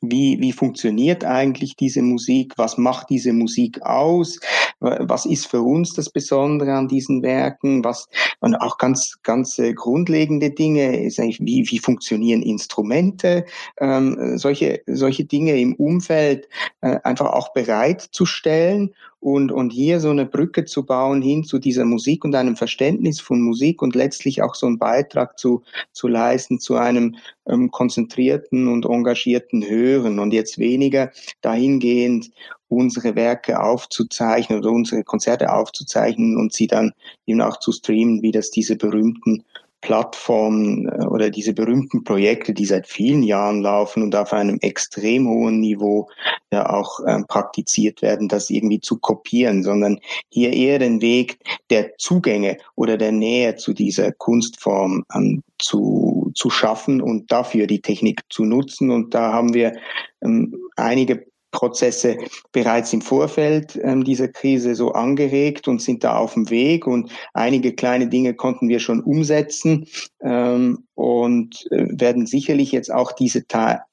wie, 0.00 0.40
wie 0.40 0.52
funktioniert 0.52 1.24
eigentlich 1.24 1.76
diese 1.76 2.02
Musik, 2.02 2.54
was 2.56 2.78
macht 2.78 3.10
diese 3.10 3.32
Musik 3.32 3.82
aus, 3.82 4.40
was 4.80 5.26
ist 5.26 5.46
für 5.46 5.60
uns 5.60 5.94
das 5.94 6.10
Besondere 6.10 6.72
an 6.72 6.88
diesen 6.88 7.22
Werken, 7.22 7.84
was 7.84 8.08
und 8.40 8.56
auch 8.56 8.78
ganz, 8.78 9.18
ganz 9.22 9.58
äh, 9.58 9.72
grundlegende 9.72 10.50
Dinge, 10.50 11.04
ist 11.04 11.20
eigentlich, 11.20 11.40
wie, 11.40 11.64
wie 11.70 11.78
funktionieren 11.78 12.42
Instrumente, 12.42 13.44
ähm, 13.78 14.36
solche, 14.36 14.82
solche 14.86 15.24
Dinge 15.24 15.58
im 15.60 15.74
Umfeld 15.76 16.48
äh, 16.80 16.98
einfach 17.04 17.26
auch 17.26 17.52
bereitzustellen 17.52 18.92
und, 19.22 19.52
und 19.52 19.70
hier 19.70 20.00
so 20.00 20.10
eine 20.10 20.26
Brücke 20.26 20.64
zu 20.64 20.84
bauen 20.84 21.22
hin 21.22 21.44
zu 21.44 21.60
dieser 21.60 21.84
Musik 21.84 22.24
und 22.24 22.34
einem 22.34 22.56
Verständnis 22.56 23.20
von 23.20 23.40
Musik 23.40 23.80
und 23.80 23.94
letztlich 23.94 24.42
auch 24.42 24.56
so 24.56 24.66
einen 24.66 24.78
Beitrag 24.78 25.38
zu, 25.38 25.62
zu 25.92 26.08
leisten 26.08 26.58
zu 26.58 26.74
einem 26.74 27.14
ähm, 27.46 27.70
konzentrierten 27.70 28.66
und 28.66 28.84
engagierten 28.84 29.64
Hören 29.64 30.18
und 30.18 30.32
jetzt 30.32 30.58
weniger 30.58 31.12
dahingehend 31.40 32.32
unsere 32.66 33.14
Werke 33.14 33.62
aufzuzeichnen 33.62 34.58
oder 34.58 34.72
unsere 34.72 35.04
Konzerte 35.04 35.52
aufzuzeichnen 35.52 36.36
und 36.36 36.52
sie 36.52 36.66
dann 36.66 36.90
eben 37.24 37.42
auch 37.42 37.60
zu 37.60 37.70
streamen, 37.70 38.22
wie 38.22 38.32
das 38.32 38.50
diese 38.50 38.74
berühmten 38.74 39.44
Plattformen 39.82 40.88
äh, 40.88 41.04
oder 41.06 41.28
diese 41.28 41.52
berühmten 41.52 42.04
Projekte, 42.04 42.54
die 42.54 42.64
seit 42.64 42.86
vielen 42.86 43.22
Jahren 43.22 43.60
laufen 43.60 44.02
und 44.02 44.16
auf 44.16 44.32
einem 44.32 44.58
extrem 44.60 45.28
hohen 45.28 45.60
Niveau 45.60 46.08
ja 46.50 46.70
auch 46.70 47.00
ähm, 47.06 47.26
praktiziert 47.28 48.00
werden, 48.00 48.28
das 48.28 48.48
irgendwie 48.48 48.80
zu 48.80 48.98
kopieren, 48.98 49.62
sondern 49.62 49.98
hier 50.30 50.52
eher 50.52 50.78
den 50.78 51.02
Weg 51.02 51.38
der 51.68 51.96
Zugänge 51.98 52.56
oder 52.76 52.96
der 52.96 53.12
Nähe 53.12 53.56
zu 53.56 53.74
dieser 53.74 54.12
Kunstform 54.12 55.04
ähm, 55.14 55.42
zu, 55.58 56.32
zu 56.34 56.48
schaffen 56.48 57.02
und 57.02 57.30
dafür 57.30 57.66
die 57.66 57.82
Technik 57.82 58.20
zu 58.30 58.44
nutzen. 58.44 58.90
Und 58.90 59.14
da 59.14 59.32
haben 59.32 59.52
wir 59.52 59.74
ähm, 60.22 60.56
einige 60.76 61.26
Prozesse 61.52 62.16
bereits 62.50 62.92
im 62.92 63.02
Vorfeld 63.02 63.78
ähm, 63.82 64.02
dieser 64.02 64.28
Krise 64.28 64.74
so 64.74 64.92
angeregt 64.92 65.68
und 65.68 65.80
sind 65.80 66.02
da 66.02 66.16
auf 66.16 66.34
dem 66.34 66.50
Weg. 66.50 66.86
Und 66.86 67.12
einige 67.34 67.72
kleine 67.74 68.08
Dinge 68.08 68.34
konnten 68.34 68.68
wir 68.68 68.80
schon 68.80 69.00
umsetzen 69.00 69.86
ähm, 70.22 70.84
und 70.94 71.66
äh, 71.70 71.86
werden 71.90 72.26
sicherlich 72.26 72.72
jetzt 72.72 72.92
auch 72.92 73.12
diese, 73.12 73.44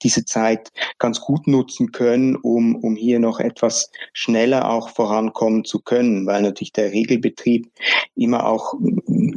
diese 0.02 0.26
Zeit 0.26 0.70
ganz 0.98 1.22
gut 1.22 1.48
nutzen 1.48 1.92
können, 1.92 2.36
um, 2.36 2.76
um 2.76 2.96
hier 2.96 3.20
noch 3.20 3.40
etwas 3.40 3.92
schneller 4.14 4.72
auch 4.72 4.90
vorankommen 4.90 5.66
zu 5.66 5.80
können, 5.80 6.26
weil 6.26 6.42
natürlich 6.42 6.74
der 6.74 6.92
Regelbetrieb 6.92 7.70
immer 8.16 8.48
auch 8.48 8.74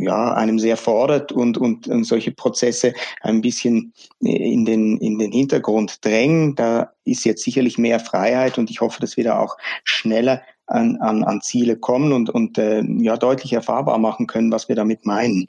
ja, 0.00 0.34
einem 0.34 0.58
sehr 0.58 0.76
fordert 0.76 1.32
und, 1.32 1.58
und, 1.58 1.88
und 1.88 2.04
solche 2.04 2.32
Prozesse 2.32 2.94
ein 3.20 3.40
bisschen 3.40 3.92
in 4.20 4.64
den, 4.64 4.99
in 4.99 5.18
den 5.18 5.32
Hintergrund 5.32 6.04
drängen. 6.04 6.54
Da 6.54 6.92
ist 7.04 7.25
jetzt 7.25 7.42
sicherlich 7.42 7.78
mehr 7.78 8.00
Freiheit 8.00 8.58
und 8.58 8.70
ich 8.70 8.80
hoffe, 8.80 9.00
dass 9.00 9.16
wir 9.16 9.25
da 9.25 9.38
auch 9.38 9.56
schneller 9.84 10.42
an, 10.66 10.96
an, 10.99 11.25
an 11.25 11.40
Ziele 11.42 11.76
kommen 11.76 12.12
und, 12.12 12.30
und 12.30 12.58
äh, 12.58 12.82
ja, 12.99 13.16
deutlich 13.16 13.52
erfahrbar 13.52 13.99
machen 13.99 14.26
können, 14.26 14.52
was 14.52 14.68
wir 14.68 14.76
damit 14.76 15.04
meinen. 15.06 15.46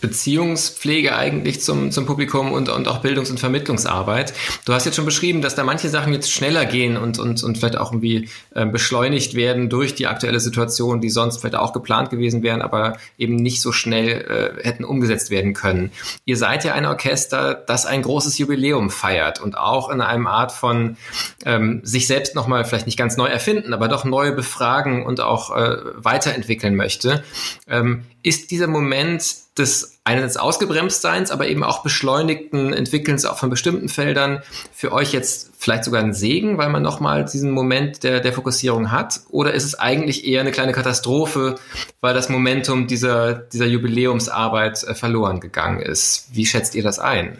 Beziehungspflege 0.00 1.16
eigentlich 1.16 1.60
zum, 1.60 1.90
zum 1.90 2.06
Publikum 2.06 2.52
und, 2.52 2.68
und 2.68 2.88
auch 2.88 3.00
Bildungs- 3.00 3.30
und 3.30 3.40
Vermittlungsarbeit. 3.40 4.32
Du 4.64 4.72
hast 4.72 4.84
jetzt 4.84 4.96
schon 4.96 5.04
beschrieben, 5.04 5.42
dass 5.42 5.54
da 5.54 5.64
manche 5.64 5.88
Sachen 5.88 6.12
jetzt 6.12 6.30
schneller 6.30 6.64
gehen 6.64 6.96
und, 6.96 7.18
und, 7.18 7.42
und 7.42 7.58
vielleicht 7.58 7.76
auch 7.76 7.92
irgendwie 7.92 8.28
äh, 8.54 8.66
beschleunigt 8.66 9.34
werden 9.34 9.68
durch 9.68 9.94
die 9.94 10.06
aktuelle 10.06 10.40
Situation, 10.40 11.00
die 11.00 11.10
sonst 11.10 11.38
vielleicht 11.38 11.56
auch 11.56 11.72
geplant 11.72 12.10
gewesen 12.10 12.42
wären, 12.42 12.62
aber 12.62 12.98
eben 13.18 13.36
nicht 13.36 13.60
so 13.60 13.72
schnell 13.72 14.56
äh, 14.60 14.64
hätten 14.64 14.84
umgesetzt 14.84 15.30
werden 15.30 15.54
können. 15.54 15.92
Ihr 16.24 16.36
seid 16.36 16.64
ja 16.64 16.74
ein 16.74 16.86
Orchester, 16.86 17.54
das 17.54 17.86
ein 17.86 18.02
großes 18.02 18.38
Jubiläum 18.38 18.90
feiert 18.90 19.40
und 19.40 19.56
auch 19.56 19.90
in 19.90 20.00
einem 20.00 20.26
Art 20.26 20.52
von 20.52 20.96
ähm, 21.44 21.80
sich 21.82 22.06
selbst 22.06 22.34
nochmal 22.34 22.64
vielleicht 22.64 22.86
nicht 22.86 22.98
ganz 22.98 23.16
neu 23.16 23.26
erfinden, 23.26 23.72
aber 23.72 23.88
doch 23.88 24.04
neu 24.04 24.32
befragen 24.32 25.04
und 25.04 25.20
auch 25.20 25.56
äh, 25.56 25.76
weiterentwickeln 25.96 26.74
möchte. 26.74 27.24
Ähm, 27.68 28.04
ist 28.22 28.50
dieser 28.50 28.66
Moment 28.66 29.45
des 29.58 29.98
einerseits 30.04 30.36
Ausgebremstseins, 30.36 31.30
aber 31.30 31.48
eben 31.48 31.64
auch 31.64 31.82
beschleunigten 31.82 32.72
Entwickelns 32.72 33.24
auch 33.24 33.38
von 33.38 33.50
bestimmten 33.50 33.88
Feldern 33.88 34.42
für 34.72 34.92
euch 34.92 35.12
jetzt 35.12 35.52
vielleicht 35.58 35.84
sogar 35.84 36.02
ein 36.02 36.14
Segen, 36.14 36.58
weil 36.58 36.68
man 36.68 36.82
nochmal 36.82 37.24
diesen 37.24 37.50
Moment 37.50 38.04
der, 38.04 38.20
der 38.20 38.32
Fokussierung 38.32 38.92
hat? 38.92 39.20
Oder 39.30 39.54
ist 39.54 39.64
es 39.64 39.78
eigentlich 39.78 40.26
eher 40.26 40.42
eine 40.42 40.52
kleine 40.52 40.72
Katastrophe, 40.72 41.56
weil 42.00 42.14
das 42.14 42.28
Momentum 42.28 42.86
dieser, 42.86 43.34
dieser 43.34 43.66
Jubiläumsarbeit 43.66 44.84
äh, 44.84 44.94
verloren 44.94 45.40
gegangen 45.40 45.80
ist? 45.80 46.28
Wie 46.32 46.46
schätzt 46.46 46.74
ihr 46.74 46.82
das 46.82 46.98
ein? 46.98 47.38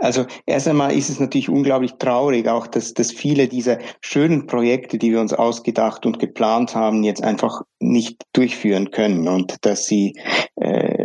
Also 0.00 0.24
erst 0.46 0.66
einmal 0.66 0.96
ist 0.96 1.10
es 1.10 1.20
natürlich 1.20 1.50
unglaublich 1.50 1.92
traurig, 1.98 2.48
auch 2.48 2.66
dass, 2.66 2.94
dass 2.94 3.12
viele 3.12 3.48
dieser 3.48 3.78
schönen 4.00 4.46
Projekte, 4.46 4.96
die 4.96 5.12
wir 5.12 5.20
uns 5.20 5.34
ausgedacht 5.34 6.06
und 6.06 6.18
geplant 6.18 6.74
haben, 6.74 7.04
jetzt 7.04 7.22
einfach 7.22 7.62
nicht 7.80 8.22
durchführen 8.32 8.90
können 8.92 9.28
und 9.28 9.56
dass 9.60 9.84
sie, 9.84 10.18
äh, 10.56 10.99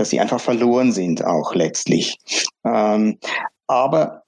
dass 0.00 0.08
sie 0.08 0.18
einfach 0.18 0.40
verloren 0.40 0.92
sind 0.92 1.22
auch 1.26 1.54
letztlich. 1.54 2.16
Ähm, 2.64 3.18
aber 3.66 4.22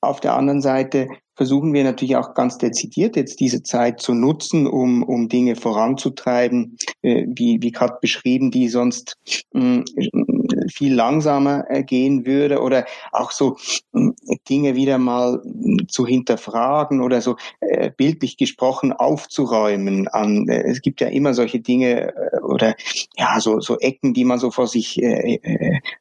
auf 0.00 0.20
der 0.20 0.36
anderen 0.36 0.62
Seite 0.62 1.08
versuchen 1.34 1.74
wir 1.74 1.82
natürlich 1.82 2.14
auch 2.14 2.32
ganz 2.34 2.58
dezidiert 2.58 3.16
jetzt 3.16 3.40
diese 3.40 3.64
Zeit 3.64 4.00
zu 4.00 4.14
nutzen, 4.14 4.68
um, 4.68 5.02
um 5.02 5.28
Dinge 5.28 5.56
voranzutreiben, 5.56 6.76
äh, 7.02 7.26
wie, 7.26 7.58
wie 7.60 7.72
gerade 7.72 7.98
beschrieben, 8.00 8.52
die 8.52 8.68
sonst 8.68 9.16
mh, 9.52 9.82
mm, 10.12 10.35
viel 10.72 10.94
langsamer 10.94 11.64
äh, 11.68 11.82
gehen 11.82 12.26
würde 12.26 12.60
oder 12.60 12.86
auch 13.12 13.30
so 13.30 13.56
mh, 13.92 14.10
mm, 14.10 14.14
Dinge 14.48 14.74
wieder 14.74 14.98
mal 14.98 15.42
mm, 15.44 15.88
zu 15.88 16.06
hinterfragen 16.06 17.00
oder 17.00 17.20
so 17.20 17.36
äh, 17.60 17.90
bildlich 17.90 18.36
gesprochen 18.36 18.92
aufzuräumen. 18.92 20.08
Äh, 20.48 20.62
es 20.70 20.80
gibt 20.82 21.00
ja 21.00 21.08
immer 21.08 21.34
solche 21.34 21.60
Dinge 21.60 22.12
oder 22.42 22.74
ja 23.16 23.40
so, 23.40 23.60
so 23.60 23.78
Ecken, 23.78 24.14
die 24.14 24.24
man 24.24 24.38
so 24.38 24.50
vor 24.50 24.66
sich 24.66 25.00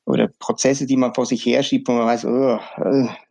oder 0.05 0.29
Prozesse, 0.39 0.85
die 0.85 0.97
man 0.97 1.13
vor 1.13 1.25
sich 1.25 1.45
herschiebt, 1.45 1.87
wo 1.87 1.93
man 1.93 2.07
weiß, 2.07 2.25
oh, 2.25 2.59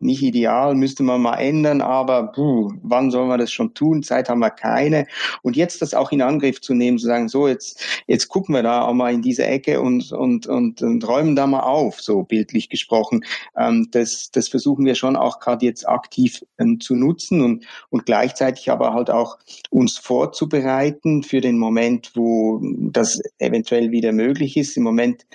nicht 0.01 0.23
ideal, 0.23 0.75
müsste 0.75 1.03
man 1.03 1.23
mal 1.23 1.37
ändern, 1.37 1.81
aber 1.81 2.33
puh, 2.33 2.73
wann 2.83 3.11
sollen 3.11 3.29
wir 3.29 3.39
das 3.39 3.53
schon 3.53 3.75
tun? 3.75 4.03
Zeit 4.03 4.29
haben 4.29 4.41
wir 4.41 4.51
keine. 4.51 5.07
Und 5.43 5.57
jetzt 5.57 5.83
das 5.83 5.95
auch 5.95 6.13
in 6.13 6.23
Angriff 6.23 6.61
zu 6.61 6.75
nehmen, 6.75 6.99
zu 6.99 7.07
sagen, 7.07 7.29
so, 7.29 7.49
jetzt, 7.49 7.81
jetzt 8.07 8.29
gucken 8.29 8.55
wir 8.55 8.63
da 8.63 8.83
auch 8.83 8.95
mal 8.95 9.13
in 9.13 9.23
diese 9.23 9.47
Ecke 9.47 9.81
und, 9.81 10.13
und, 10.13 10.47
und, 10.47 10.83
und 10.83 11.04
räumen 11.07 11.37
da 11.37 11.47
mal 11.47 11.61
auf, 11.61 12.01
so 12.01 12.23
bildlich 12.23 12.69
gesprochen. 12.69 13.25
Ähm, 13.57 13.89
das, 13.91 14.31
das 14.31 14.49
versuchen 14.49 14.85
wir 14.85 14.95
schon 14.95 15.17
auch 15.17 15.39
gerade 15.39 15.65
jetzt 15.67 15.89
aktiv 15.89 16.45
ähm, 16.59 16.81
zu 16.81 16.97
nutzen 16.97 17.41
und, 17.41 17.65
und 17.91 18.07
gleichzeitig 18.07 18.71
aber 18.71 18.93
halt 18.93 19.11
auch 19.11 19.39
uns 19.71 19.99
vorzubereiten 19.99 21.23
für 21.23 21.41
den 21.41 21.59
Moment, 21.59 22.13
wo 22.15 22.61
das 22.63 23.21
eventuell 23.39 23.91
wieder 23.91 24.13
möglich 24.13 24.57
ist. 24.57 24.77
Im 24.77 24.83
Moment 24.83 25.27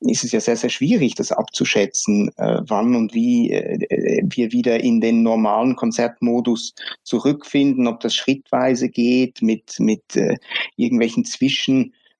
ist 0.00 0.24
es 0.24 0.32
ja 0.32 0.40
sehr, 0.40 0.56
sehr 0.56 0.70
schwierig, 0.70 1.14
das 1.14 1.32
abzuschätzen, 1.32 2.30
äh, 2.36 2.60
wann 2.66 2.94
und 2.94 3.14
wie 3.14 3.50
äh, 3.50 3.78
äh 3.88 4.22
wir 4.24 4.52
wieder 4.52 4.80
in 4.80 5.00
den 5.00 5.22
normalen 5.22 5.76
Konzert 5.76 6.04
Konzertmodus 6.04 6.74
zurückfinden, 7.02 7.86
ob 7.86 8.00
das 8.00 8.14
schrittweise 8.14 8.88
geht 8.88 9.42
mit, 9.42 9.78
mit 9.78 10.16
äh, 10.16 10.36
irgendwelchen 10.76 11.24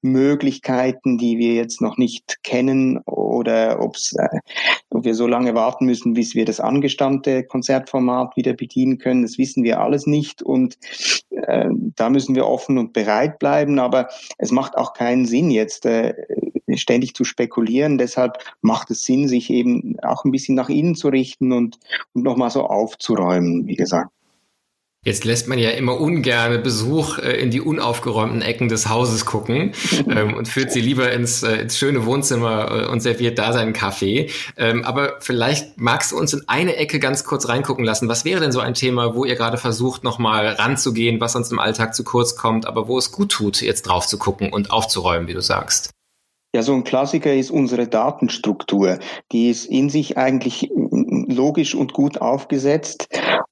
Zwischenmöglichkeiten, 0.04 1.16
die 1.16 1.38
wir 1.38 1.54
jetzt 1.54 1.80
noch 1.80 1.96
nicht 1.96 2.42
kennen 2.44 2.98
oder 3.06 3.80
ob's, 3.80 4.12
äh, 4.12 4.38
ob 4.90 5.04
wir 5.04 5.14
so 5.14 5.26
lange 5.26 5.54
warten 5.54 5.86
müssen, 5.86 6.12
bis 6.12 6.34
wir 6.34 6.44
das 6.44 6.60
angestammte 6.60 7.44
Konzertformat 7.44 8.36
wieder 8.36 8.52
bedienen 8.52 8.98
können. 8.98 9.22
Das 9.22 9.38
wissen 9.38 9.64
wir 9.64 9.80
alles 9.80 10.06
nicht 10.06 10.42
und 10.42 10.76
äh, 11.30 11.70
da 11.96 12.10
müssen 12.10 12.34
wir 12.34 12.46
offen 12.46 12.76
und 12.76 12.92
bereit 12.92 13.38
bleiben. 13.38 13.78
Aber 13.78 14.08
es 14.36 14.50
macht 14.50 14.76
auch 14.76 14.92
keinen 14.92 15.24
Sinn 15.24 15.50
jetzt 15.50 15.86
äh, 15.86 16.14
ständig 16.74 17.14
zu 17.14 17.24
spekulieren. 17.24 17.96
Deshalb 17.96 18.38
macht 18.60 18.90
es 18.90 19.04
Sinn, 19.04 19.26
sich 19.26 19.48
eben 19.50 19.96
auch 20.00 20.24
ein 20.24 20.32
bisschen 20.32 20.54
nach 20.54 20.68
innen 20.68 20.94
zu 20.94 21.08
richten 21.08 21.52
und, 21.52 21.78
und 22.12 22.24
nochmal 22.24 22.50
so 22.50 22.64
aufzuräumen, 22.64 23.66
wie 23.66 23.76
gesagt. 23.76 24.10
Jetzt 25.04 25.24
lässt 25.24 25.48
man 25.48 25.58
ja 25.58 25.70
immer 25.70 26.00
ungern 26.00 26.62
Besuch 26.62 27.18
äh, 27.18 27.32
in 27.32 27.50
die 27.50 27.60
unaufgeräumten 27.60 28.40
Ecken 28.40 28.68
des 28.68 28.88
Hauses 28.88 29.26
gucken 29.26 29.72
ähm, 30.08 30.34
und 30.34 30.48
führt 30.48 30.72
sie 30.72 30.80
lieber 30.80 31.12
ins, 31.12 31.42
äh, 31.42 31.56
ins 31.56 31.76
schöne 31.76 32.06
Wohnzimmer 32.06 32.70
äh, 32.70 32.86
und 32.86 33.00
serviert 33.00 33.38
da 33.38 33.52
seinen 33.52 33.74
Kaffee. 33.74 34.30
Ähm, 34.56 34.82
aber 34.84 35.16
vielleicht 35.20 35.78
magst 35.78 36.12
du 36.12 36.18
uns 36.18 36.32
in 36.32 36.42
eine 36.46 36.76
Ecke 36.76 36.98
ganz 36.98 37.24
kurz 37.24 37.48
reingucken 37.48 37.84
lassen. 37.84 38.08
Was 38.08 38.24
wäre 38.24 38.40
denn 38.40 38.52
so 38.52 38.60
ein 38.60 38.72
Thema, 38.72 39.14
wo 39.14 39.26
ihr 39.26 39.36
gerade 39.36 39.58
versucht, 39.58 40.04
nochmal 40.04 40.48
ranzugehen, 40.48 41.20
was 41.20 41.34
sonst 41.34 41.52
im 41.52 41.58
Alltag 41.58 41.94
zu 41.94 42.02
kurz 42.02 42.36
kommt, 42.36 42.66
aber 42.66 42.88
wo 42.88 42.96
es 42.96 43.12
gut 43.12 43.30
tut, 43.30 43.60
jetzt 43.60 43.82
drauf 43.82 44.06
zu 44.06 44.18
gucken 44.18 44.52
und 44.52 44.70
aufzuräumen, 44.70 45.28
wie 45.28 45.34
du 45.34 45.42
sagst? 45.42 45.90
Ja, 46.54 46.62
so 46.62 46.72
ein 46.72 46.84
Klassiker 46.84 47.34
ist 47.34 47.50
unsere 47.50 47.88
Datenstruktur. 47.88 49.00
Die 49.32 49.50
ist 49.50 49.66
in 49.66 49.90
sich 49.90 50.16
eigentlich 50.16 50.70
logisch 50.72 51.74
und 51.74 51.92
gut 51.92 52.20
aufgesetzt, 52.20 53.08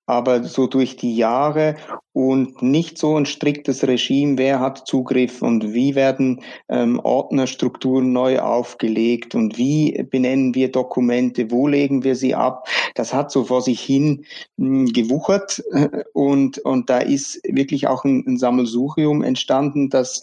aber 0.06 0.42
so 0.44 0.66
durch 0.66 0.96
die 0.96 1.16
Jahre 1.16 1.76
und 2.12 2.60
nicht 2.60 2.98
so 2.98 3.16
ein 3.16 3.24
striktes 3.24 3.86
Regime, 3.86 4.36
wer 4.36 4.60
hat 4.60 4.86
Zugriff 4.86 5.40
und 5.40 5.72
wie 5.72 5.94
werden 5.94 6.42
ähm, 6.68 7.00
Ordnerstrukturen 7.02 8.12
neu 8.12 8.40
aufgelegt 8.40 9.34
und 9.34 9.56
wie 9.56 10.02
benennen 10.10 10.54
wir 10.54 10.70
Dokumente, 10.70 11.50
wo 11.50 11.66
legen 11.66 12.04
wir 12.04 12.16
sie 12.16 12.34
ab. 12.34 12.68
Das 12.94 13.14
hat 13.14 13.30
so 13.30 13.44
vor 13.44 13.62
sich 13.62 13.80
hin 13.80 14.24
mh, 14.56 14.66
hm, 14.66 14.92
gewuchert 14.92 15.62
und, 16.12 16.58
und 16.58 16.90
da 16.90 16.98
ist 16.98 17.40
wirklich 17.44 17.86
auch 17.86 18.04
ein, 18.04 18.24
ein 18.26 18.38
Sammelsurium 18.38 19.22
entstanden, 19.22 19.88
das 19.88 20.20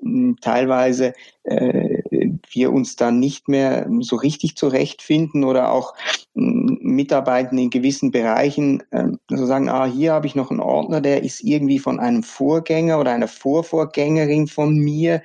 mh, 0.00 0.10
hm, 0.10 0.36
teilweise 0.40 1.14
äh, 1.44 2.02
wir 2.50 2.72
uns 2.72 2.96
dann 2.96 3.18
nicht 3.18 3.48
mehr 3.48 3.88
so 4.00 4.16
richtig 4.16 4.56
zurechtfinden 4.56 5.44
oder 5.44 5.72
auch 5.72 5.94
Mitarbeitenden 6.34 7.64
in 7.64 7.70
gewissen 7.70 8.12
Bereichen 8.12 8.84
äh, 8.92 9.08
so 9.28 9.46
sagen, 9.46 9.68
ah, 9.68 9.86
hier 9.86 10.12
habe 10.12 10.28
ich 10.28 10.36
noch 10.36 10.50
einen 10.50 10.60
Ordner, 10.60 11.00
der 11.00 11.24
ist 11.24 11.42
irgendwie 11.42 11.80
von 11.80 11.98
einem 11.98 12.22
Vorgänger 12.22 13.00
oder 13.00 13.10
einer 13.10 13.26
Vorvorgängerin 13.26 14.46
von 14.46 14.76
mir. 14.78 15.22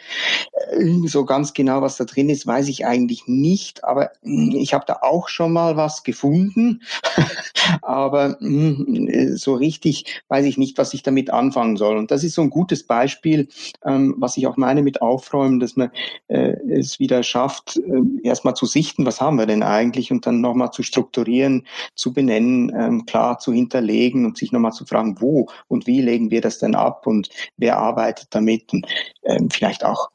Äh, 0.71 1.07
so 1.07 1.23
ganz 1.23 1.53
genau, 1.53 1.81
was 1.81 1.97
da 1.97 2.05
drin 2.05 2.29
ist, 2.29 2.47
weiß 2.47 2.67
ich 2.69 2.87
eigentlich 2.87 3.27
nicht, 3.27 3.83
aber 3.83 4.11
ich 4.23 4.73
habe 4.73 4.85
da 4.87 4.99
auch 5.01 5.29
schon 5.29 5.53
mal 5.53 5.77
was 5.77 6.03
gefunden, 6.03 6.81
aber 7.83 8.37
hm, 8.39 9.35
so 9.35 9.53
richtig 9.53 10.23
weiß 10.27 10.45
ich 10.45 10.57
nicht, 10.57 10.77
was 10.79 10.93
ich 10.95 11.03
damit 11.03 11.29
anfangen 11.29 11.77
soll. 11.77 11.97
Und 11.97 12.09
das 12.09 12.23
ist 12.23 12.33
so 12.33 12.41
ein 12.41 12.49
gutes 12.49 12.83
Beispiel, 12.83 13.47
ähm, 13.85 14.15
was 14.17 14.37
ich 14.37 14.47
auch 14.47 14.57
meine 14.57 14.81
mit 14.81 15.03
Aufräumen, 15.03 15.59
dass 15.59 15.75
man 15.75 15.91
äh, 16.29 16.55
es 16.67 16.99
wieder 16.99 17.21
schafft, 17.21 17.77
äh, 17.77 18.27
erstmal 18.27 18.55
zu 18.55 18.65
sichten, 18.65 19.05
was 19.05 19.21
haben 19.21 19.37
wir 19.37 19.45
denn 19.45 19.61
eigentlich 19.61 20.11
und 20.11 20.25
dann 20.25 20.41
nochmal 20.41 20.71
zu 20.71 20.81
strukturieren, 20.95 21.67
zu 21.95 22.13
benennen, 22.13 22.71
ähm, 22.75 23.05
klar 23.05 23.37
zu 23.39 23.51
hinterlegen 23.51 24.25
und 24.25 24.37
sich 24.37 24.51
nochmal 24.51 24.71
zu 24.71 24.85
fragen, 24.85 25.19
wo 25.19 25.47
und 25.67 25.87
wie 25.87 26.01
legen 26.01 26.31
wir 26.31 26.41
das 26.41 26.59
denn 26.59 26.75
ab 26.75 27.05
und 27.05 27.29
wer 27.57 27.77
arbeitet 27.77 28.27
damit 28.31 28.71
und 28.71 28.87
ähm, 29.23 29.49
vielleicht 29.49 29.83
auch, 29.83 30.09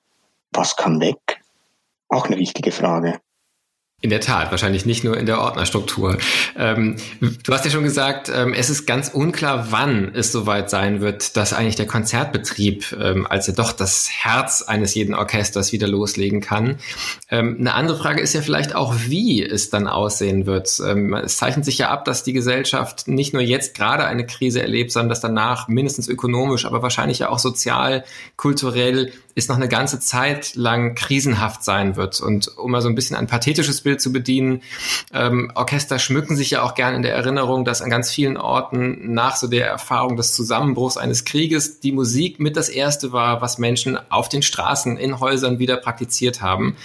was 0.52 0.76
kann 0.76 1.00
weg? 1.00 1.40
Auch 2.08 2.26
eine 2.26 2.38
wichtige 2.38 2.72
Frage. 2.72 3.20
In 4.02 4.08
der 4.08 4.20
Tat, 4.20 4.50
wahrscheinlich 4.50 4.86
nicht 4.86 5.04
nur 5.04 5.18
in 5.18 5.26
der 5.26 5.42
Ordnerstruktur. 5.42 6.16
Ähm, 6.56 6.96
du 7.20 7.52
hast 7.52 7.66
ja 7.66 7.70
schon 7.70 7.84
gesagt, 7.84 8.32
ähm, 8.34 8.54
es 8.54 8.70
ist 8.70 8.86
ganz 8.86 9.10
unklar, 9.10 9.72
wann 9.72 10.14
es 10.14 10.32
soweit 10.32 10.70
sein 10.70 11.02
wird, 11.02 11.36
dass 11.36 11.52
eigentlich 11.52 11.76
der 11.76 11.86
Konzertbetrieb 11.86 12.96
ähm, 12.98 13.26
als 13.26 13.46
ja 13.46 13.52
doch 13.52 13.72
das 13.72 14.08
Herz 14.10 14.62
eines 14.62 14.94
jeden 14.94 15.14
Orchesters 15.14 15.72
wieder 15.72 15.86
loslegen 15.86 16.40
kann. 16.40 16.76
Ähm, 17.28 17.58
eine 17.60 17.74
andere 17.74 17.98
Frage 17.98 18.22
ist 18.22 18.32
ja 18.32 18.40
vielleicht 18.40 18.74
auch, 18.74 18.94
wie 19.06 19.42
es 19.42 19.68
dann 19.68 19.86
aussehen 19.86 20.46
wird. 20.46 20.80
Ähm, 20.82 21.12
es 21.12 21.36
zeichnet 21.36 21.66
sich 21.66 21.76
ja 21.76 21.90
ab, 21.90 22.06
dass 22.06 22.22
die 22.22 22.32
Gesellschaft 22.32 23.06
nicht 23.06 23.34
nur 23.34 23.42
jetzt 23.42 23.74
gerade 23.74 24.06
eine 24.06 24.24
Krise 24.24 24.62
erlebt, 24.62 24.92
sondern 24.92 25.10
dass 25.10 25.20
danach 25.20 25.68
mindestens 25.68 26.08
ökonomisch, 26.08 26.64
aber 26.64 26.80
wahrscheinlich 26.80 27.18
ja 27.18 27.28
auch 27.28 27.38
sozial, 27.38 28.04
kulturell 28.36 29.12
ist 29.34 29.48
noch 29.48 29.56
eine 29.56 29.68
ganze 29.68 30.00
Zeit 30.00 30.54
lang 30.54 30.94
krisenhaft 30.94 31.64
sein 31.64 31.96
wird. 31.96 32.20
Und 32.20 32.56
um 32.56 32.70
mal 32.70 32.82
so 32.82 32.88
ein 32.88 32.94
bisschen 32.94 33.16
ein 33.16 33.26
pathetisches 33.26 33.80
Bild 33.80 33.89
zu 33.98 34.12
bedienen, 34.12 34.62
ähm, 35.12 35.50
Orchester 35.54 35.98
schmücken 35.98 36.36
sich 36.36 36.50
ja 36.50 36.62
auch 36.62 36.74
gern 36.74 36.94
in 36.94 37.02
der 37.02 37.14
Erinnerung, 37.14 37.64
dass 37.64 37.82
an 37.82 37.90
ganz 37.90 38.10
vielen 38.10 38.36
Orten 38.36 39.12
nach 39.14 39.36
so 39.36 39.46
der 39.46 39.66
Erfahrung 39.66 40.16
des 40.16 40.32
Zusammenbruchs 40.32 40.96
eines 40.96 41.24
Krieges 41.24 41.80
die 41.80 41.92
Musik 41.92 42.40
mit 42.40 42.56
das 42.56 42.68
erste 42.68 43.12
war, 43.12 43.40
was 43.40 43.58
Menschen 43.58 43.98
auf 44.10 44.28
den 44.28 44.42
Straßen, 44.42 44.96
in 44.96 45.20
Häusern 45.20 45.58
wieder 45.58 45.76
praktiziert 45.76 46.40
haben. 46.40 46.76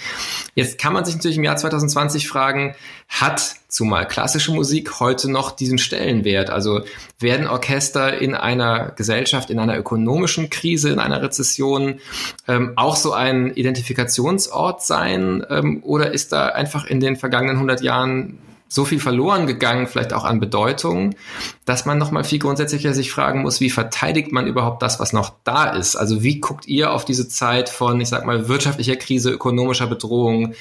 Jetzt 0.54 0.78
kann 0.78 0.92
man 0.92 1.04
sich 1.04 1.14
natürlich 1.14 1.36
im 1.36 1.44
Jahr 1.44 1.56
2020 1.56 2.28
fragen, 2.28 2.74
hat 3.08 3.56
zumal 3.68 4.06
klassische 4.06 4.52
Musik 4.52 5.00
heute 5.00 5.30
noch 5.30 5.52
diesen 5.52 5.78
Stellenwert? 5.78 6.50
Also 6.50 6.82
werden 7.18 7.46
Orchester 7.46 8.18
in 8.18 8.34
einer 8.34 8.92
Gesellschaft, 8.96 9.50
in 9.50 9.58
einer 9.58 9.78
ökonomischen 9.78 10.50
Krise, 10.50 10.90
in 10.90 10.98
einer 10.98 11.22
Rezession 11.22 12.00
ähm, 12.48 12.72
auch 12.76 12.96
so 12.96 13.12
ein 13.12 13.52
Identifikationsort 13.52 14.82
sein? 14.82 15.44
Ähm, 15.48 15.82
oder 15.82 16.12
ist 16.12 16.32
da 16.32 16.48
einfach 16.48 16.86
in 16.86 17.00
den 17.00 17.16
vergangenen 17.16 17.56
100 17.56 17.80
Jahren 17.82 18.38
so 18.76 18.84
viel 18.84 19.00
verloren 19.00 19.48
gegangen, 19.48 19.88
vielleicht 19.88 20.12
auch 20.12 20.24
an 20.24 20.38
Bedeutung, 20.38 21.16
dass 21.64 21.86
man 21.86 21.98
nochmal 21.98 22.22
viel 22.22 22.38
grundsätzlicher 22.38 22.94
sich 22.94 23.10
fragen 23.10 23.42
muss, 23.42 23.60
wie 23.60 23.70
verteidigt 23.70 24.30
man 24.30 24.46
überhaupt 24.46 24.82
das, 24.82 25.00
was 25.00 25.12
noch 25.12 25.32
da 25.42 25.64
ist? 25.64 25.96
Also 25.96 26.22
wie 26.22 26.38
guckt 26.38 26.68
ihr 26.68 26.92
auf 26.92 27.04
diese 27.04 27.26
Zeit 27.26 27.68
von, 27.68 28.00
ich 28.00 28.08
sag 28.08 28.24
mal, 28.24 28.48
wirtschaftlicher 28.48 28.96
Krise, 28.96 29.30
ökonomischer 29.30 29.86
Bedrohung, 29.86 30.54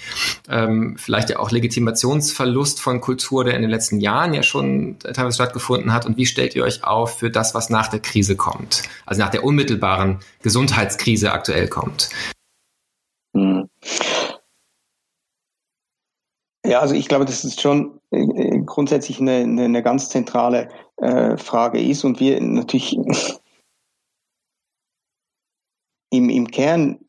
ähm, 0.50 0.96
vielleicht 0.98 1.30
ja 1.30 1.40
auch 1.40 1.52
Legitimationsverlust 1.52 2.82
von 2.82 3.02
Kultur, 3.02 3.44
der 3.44 3.56
in 3.56 3.62
den 3.62 3.70
letzten 3.70 4.00
Jahren 4.00 4.34
ja 4.34 4.42
schon 4.42 4.98
teilweise 5.00 5.36
stattgefunden 5.36 5.94
hat? 5.94 6.06
Und 6.06 6.18
wie 6.18 6.26
stellt 6.26 6.56
ihr 6.56 6.64
euch 6.64 6.84
auf 6.84 7.20
für 7.20 7.30
das, 7.30 7.54
was 7.54 7.70
nach 7.70 7.90
der 7.90 8.00
Krise 8.00 8.36
kommt? 8.36 8.84
Also 9.06 9.22
nach 9.22 9.30
der 9.30 9.44
unmittelbaren 9.44 10.20
Gesundheitskrise 10.42 11.34
aktuell 11.34 11.68
kommt? 11.68 12.10
Hm. 13.36 13.70
Ja, 16.66 16.80
also 16.80 16.96
ich 16.96 17.08
glaube, 17.08 17.26
dass 17.26 17.44
es 17.44 17.62
schon 17.62 18.00
grundsätzlich 18.66 19.20
eine, 19.20 19.38
eine, 19.38 19.64
eine 19.64 19.84
ganz 19.84 20.10
zentrale 20.10 20.70
äh, 20.98 21.38
Frage 21.38 21.82
ist 21.82 22.04
und 22.04 22.20
wir 22.20 22.40
natürlich 22.42 22.98
im, 26.12 26.30
im 26.30 26.48
Kern, 26.48 27.00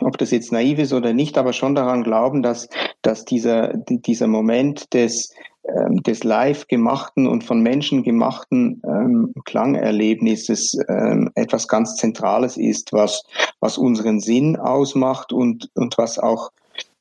ob 0.00 0.18
das 0.18 0.30
jetzt 0.30 0.52
naiv 0.52 0.78
ist 0.78 0.92
oder 0.92 1.12
nicht, 1.12 1.36
aber 1.36 1.52
schon 1.52 1.74
daran 1.74 2.04
glauben, 2.04 2.42
dass, 2.42 2.68
dass 3.02 3.24
dieser, 3.24 3.74
dieser 3.74 4.26
Moment 4.26 4.92
des, 4.94 5.34
ähm, 5.66 6.02
des 6.02 6.24
live 6.24 6.66
gemachten 6.68 7.26
und 7.26 7.44
von 7.44 7.60
Menschen 7.60 8.02
gemachten 8.02 8.82
ähm, 8.86 9.34
Klangerlebnisses 9.44 10.78
ähm, 10.88 11.30
etwas 11.34 11.68
ganz 11.68 11.96
Zentrales 11.96 12.56
ist, 12.56 12.92
was, 12.92 13.22
was 13.60 13.78
unseren 13.78 14.20
Sinn 14.20 14.56
ausmacht 14.56 15.32
und, 15.32 15.70
und 15.74 15.98
was 15.98 16.18
auch 16.18 16.50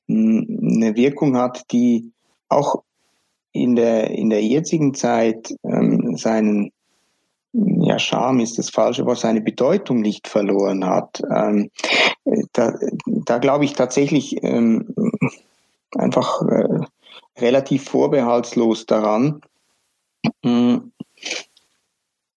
eine 0.10 0.95
Wirkung 0.95 1.38
hat, 1.38 1.71
die 1.71 2.12
auch 2.49 2.84
in 3.53 3.75
der, 3.75 4.09
in 4.09 4.29
der 4.29 4.43
jetzigen 4.43 4.93
Zeit 4.93 5.55
ähm, 5.63 6.17
seinen 6.17 6.71
ja, 7.53 7.99
Charme 7.99 8.41
ist 8.41 8.57
das 8.57 8.71
falsche 8.71 9.05
Wort, 9.05 9.19
seine 9.19 9.41
Bedeutung 9.41 10.01
nicht 10.01 10.27
verloren 10.27 10.85
hat. 10.85 11.21
Ähm, 11.33 11.69
da, 12.53 12.73
da 13.05 13.37
glaube 13.37 13.65
ich 13.65 13.73
tatsächlich 13.73 14.43
ähm, 14.43 14.93
einfach 15.95 16.41
äh, 16.41 16.85
relativ 17.37 17.85
vorbehaltslos 17.85 18.85
daran. 18.87 19.41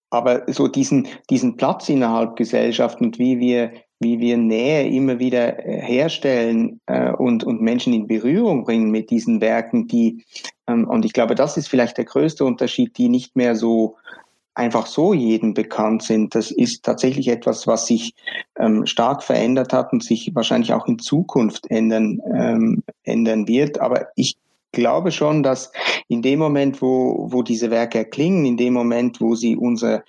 Aber 0.09 0.43
so 0.53 0.67
diesen, 0.67 1.07
diesen 1.29 1.57
Platz 1.57 1.89
innerhalb 1.89 2.35
Gesellschaft 2.35 3.01
und 3.01 3.17
wie 3.17 3.39
wir 3.39 3.71
wie 3.99 4.19
wir 4.19 4.37
Nähe 4.37 4.87
immer 4.87 5.19
wieder 5.19 5.65
äh, 5.65 5.81
herstellen 5.81 6.79
äh, 6.85 7.11
und, 7.11 7.43
und 7.43 7.61
Menschen 7.61 7.93
in 7.93 8.07
Berührung 8.07 8.63
bringen 8.63 8.91
mit 8.91 9.09
diesen 9.09 9.41
Werken, 9.41 9.87
die, 9.87 10.23
ähm, 10.67 10.87
und 10.87 11.05
ich 11.05 11.13
glaube, 11.13 11.35
das 11.35 11.57
ist 11.57 11.67
vielleicht 11.67 11.97
der 11.97 12.05
größte 12.05 12.45
Unterschied, 12.45 12.97
die 12.97 13.09
nicht 13.09 13.35
mehr 13.35 13.55
so 13.55 13.95
einfach 14.57 14.87
so 14.87 15.13
jedem 15.13 15.53
bekannt 15.53 16.01
sind. 16.03 16.33
Das 16.33 16.49
ist 16.49 16.83
tatsächlich 16.83 17.27
etwas, 17.27 17.67
was 17.67 17.85
sich 17.85 18.15
ähm, 18.57 18.85
stark 18.87 19.23
verändert 19.23 19.71
hat 19.71 19.93
und 19.93 20.03
sich 20.03 20.33
wahrscheinlich 20.33 20.73
auch 20.73 20.87
in 20.87 20.97
Zukunft 20.97 21.69
ändern, 21.69 22.19
ähm, 22.35 22.83
ändern 23.03 23.47
wird. 23.47 23.79
Aber 23.79 24.07
ich 24.15 24.37
glaube 24.71 25.11
schon, 25.11 25.43
dass 25.43 25.71
in 26.07 26.23
dem 26.23 26.39
Moment, 26.39 26.81
wo, 26.81 27.27
wo 27.31 27.43
diese 27.43 27.69
Werke 27.69 27.99
erklingen, 27.99 28.45
in 28.45 28.57
dem 28.57 28.73
Moment, 28.73 29.21
wo 29.21 29.35
sie 29.35 29.55
unser 29.55 30.03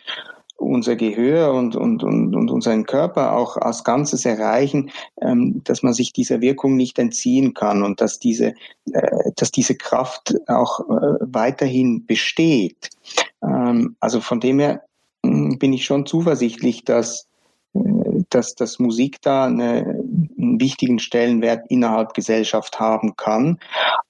unser 0.58 0.96
Gehör 0.96 1.54
und, 1.54 1.76
und, 1.76 2.02
und, 2.02 2.34
und 2.34 2.50
unseren 2.50 2.84
Körper 2.84 3.36
auch 3.36 3.56
als 3.56 3.84
Ganzes 3.84 4.26
erreichen, 4.26 4.90
ähm, 5.22 5.62
dass 5.64 5.82
man 5.82 5.94
sich 5.94 6.12
dieser 6.12 6.40
Wirkung 6.40 6.76
nicht 6.76 6.98
entziehen 6.98 7.54
kann 7.54 7.82
und 7.82 8.00
dass 8.00 8.18
diese, 8.18 8.54
äh, 8.92 9.30
dass 9.36 9.50
diese 9.50 9.76
Kraft 9.76 10.34
auch 10.48 10.80
äh, 10.80 11.16
weiterhin 11.20 12.04
besteht. 12.06 12.90
Ähm, 13.42 13.96
also 14.00 14.20
von 14.20 14.40
dem 14.40 14.58
her 14.58 14.82
äh, 15.22 15.56
bin 15.56 15.72
ich 15.72 15.84
schon 15.84 16.06
zuversichtlich, 16.06 16.84
dass, 16.84 17.28
äh, 17.74 17.80
dass, 18.28 18.54
dass 18.56 18.80
Musik 18.80 19.22
da 19.22 19.46
eine, 19.46 20.02
einen 20.38 20.60
wichtigen 20.60 20.98
Stellenwert 20.98 21.66
innerhalb 21.70 22.14
Gesellschaft 22.14 22.80
haben 22.80 23.16
kann. 23.16 23.58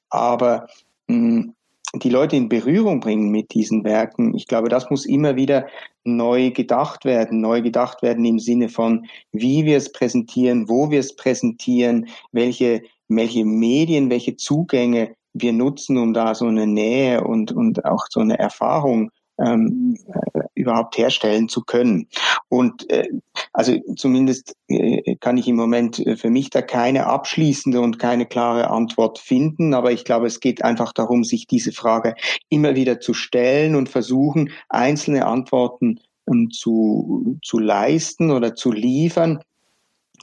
Aber 0.09 0.67
mh, 1.09 1.53
die 1.95 2.11
Leute 2.11 2.37
in 2.37 2.49
Berührung 2.49 3.01
bringen 3.01 3.31
mit 3.31 3.55
diesen 3.55 3.85
Werken. 3.85 4.35
Ich 4.35 4.47
glaube, 4.47 4.69
das 4.69 4.91
muss 4.91 5.07
immer 5.07 5.37
wieder 5.37 5.67
neu 6.05 6.51
gedacht 6.51 7.05
werden, 7.05 7.41
neu 7.41 7.63
gedacht 7.63 8.03
werden 8.03 8.25
im 8.25 8.39
Sinne 8.39 8.69
von, 8.69 9.07
wie 9.33 9.65
wir 9.65 9.77
es 9.77 9.93
präsentieren, 9.93 10.69
wo 10.69 10.91
wir 10.91 11.01
es 11.01 11.17
präsentieren, 11.17 12.09
welche, 12.33 12.83
welche 13.09 13.45
Medien, 13.45 14.11
welche 14.11 14.37
Zugänge 14.37 15.15
wir 15.33 15.53
nutzen, 15.53 15.99
um 15.99 16.13
da 16.13 16.35
so 16.35 16.47
eine 16.47 16.67
Nähe 16.67 17.25
und, 17.25 17.53
und 17.53 17.85
auch 17.85 18.07
so 18.11 18.21
eine 18.21 18.39
Erfahrung 18.39 19.11
ähm, 19.39 19.97
äh, 20.35 20.41
überhaupt 20.69 20.99
herstellen 20.99 21.49
zu 21.49 21.63
können. 21.63 22.09
Und 22.49 22.91
äh, 22.91 23.09
also 23.53 23.77
zumindest 23.97 24.55
äh, 24.69 25.17
kann 25.17 25.37
ich 25.37 25.49
im 25.49 25.57
Moment 25.57 25.99
äh, 25.99 26.17
für 26.17 26.31
mich 26.31 26.51
da 26.51 26.63
keine 26.63 27.07
abschließende 27.07 27.81
und 27.81 27.99
keine 27.99 28.27
klare 28.27 28.69
Antwort 28.69 29.19
finden, 29.19 29.75
aber 29.75 29.93
ich 29.93 30.05
glaube, 30.05 30.27
es 30.27 30.41
geht 30.41 30.63
einfach 30.63 30.93
darum, 30.93 31.25
sich 31.25 31.47
diese 31.47 31.73
Frage 31.73 32.15
immer 32.49 32.75
wieder 32.75 33.01
zu 33.01 33.15
stellen 33.15 33.75
und 33.75 33.89
versuchen, 33.89 34.51
einzelne 34.69 35.27
Antworten 35.27 36.01
ähm, 36.29 36.51
zu, 36.51 37.39
zu 37.43 37.59
leisten 37.59 38.31
oder 38.31 38.55
zu 38.55 38.71
liefern 38.73 39.41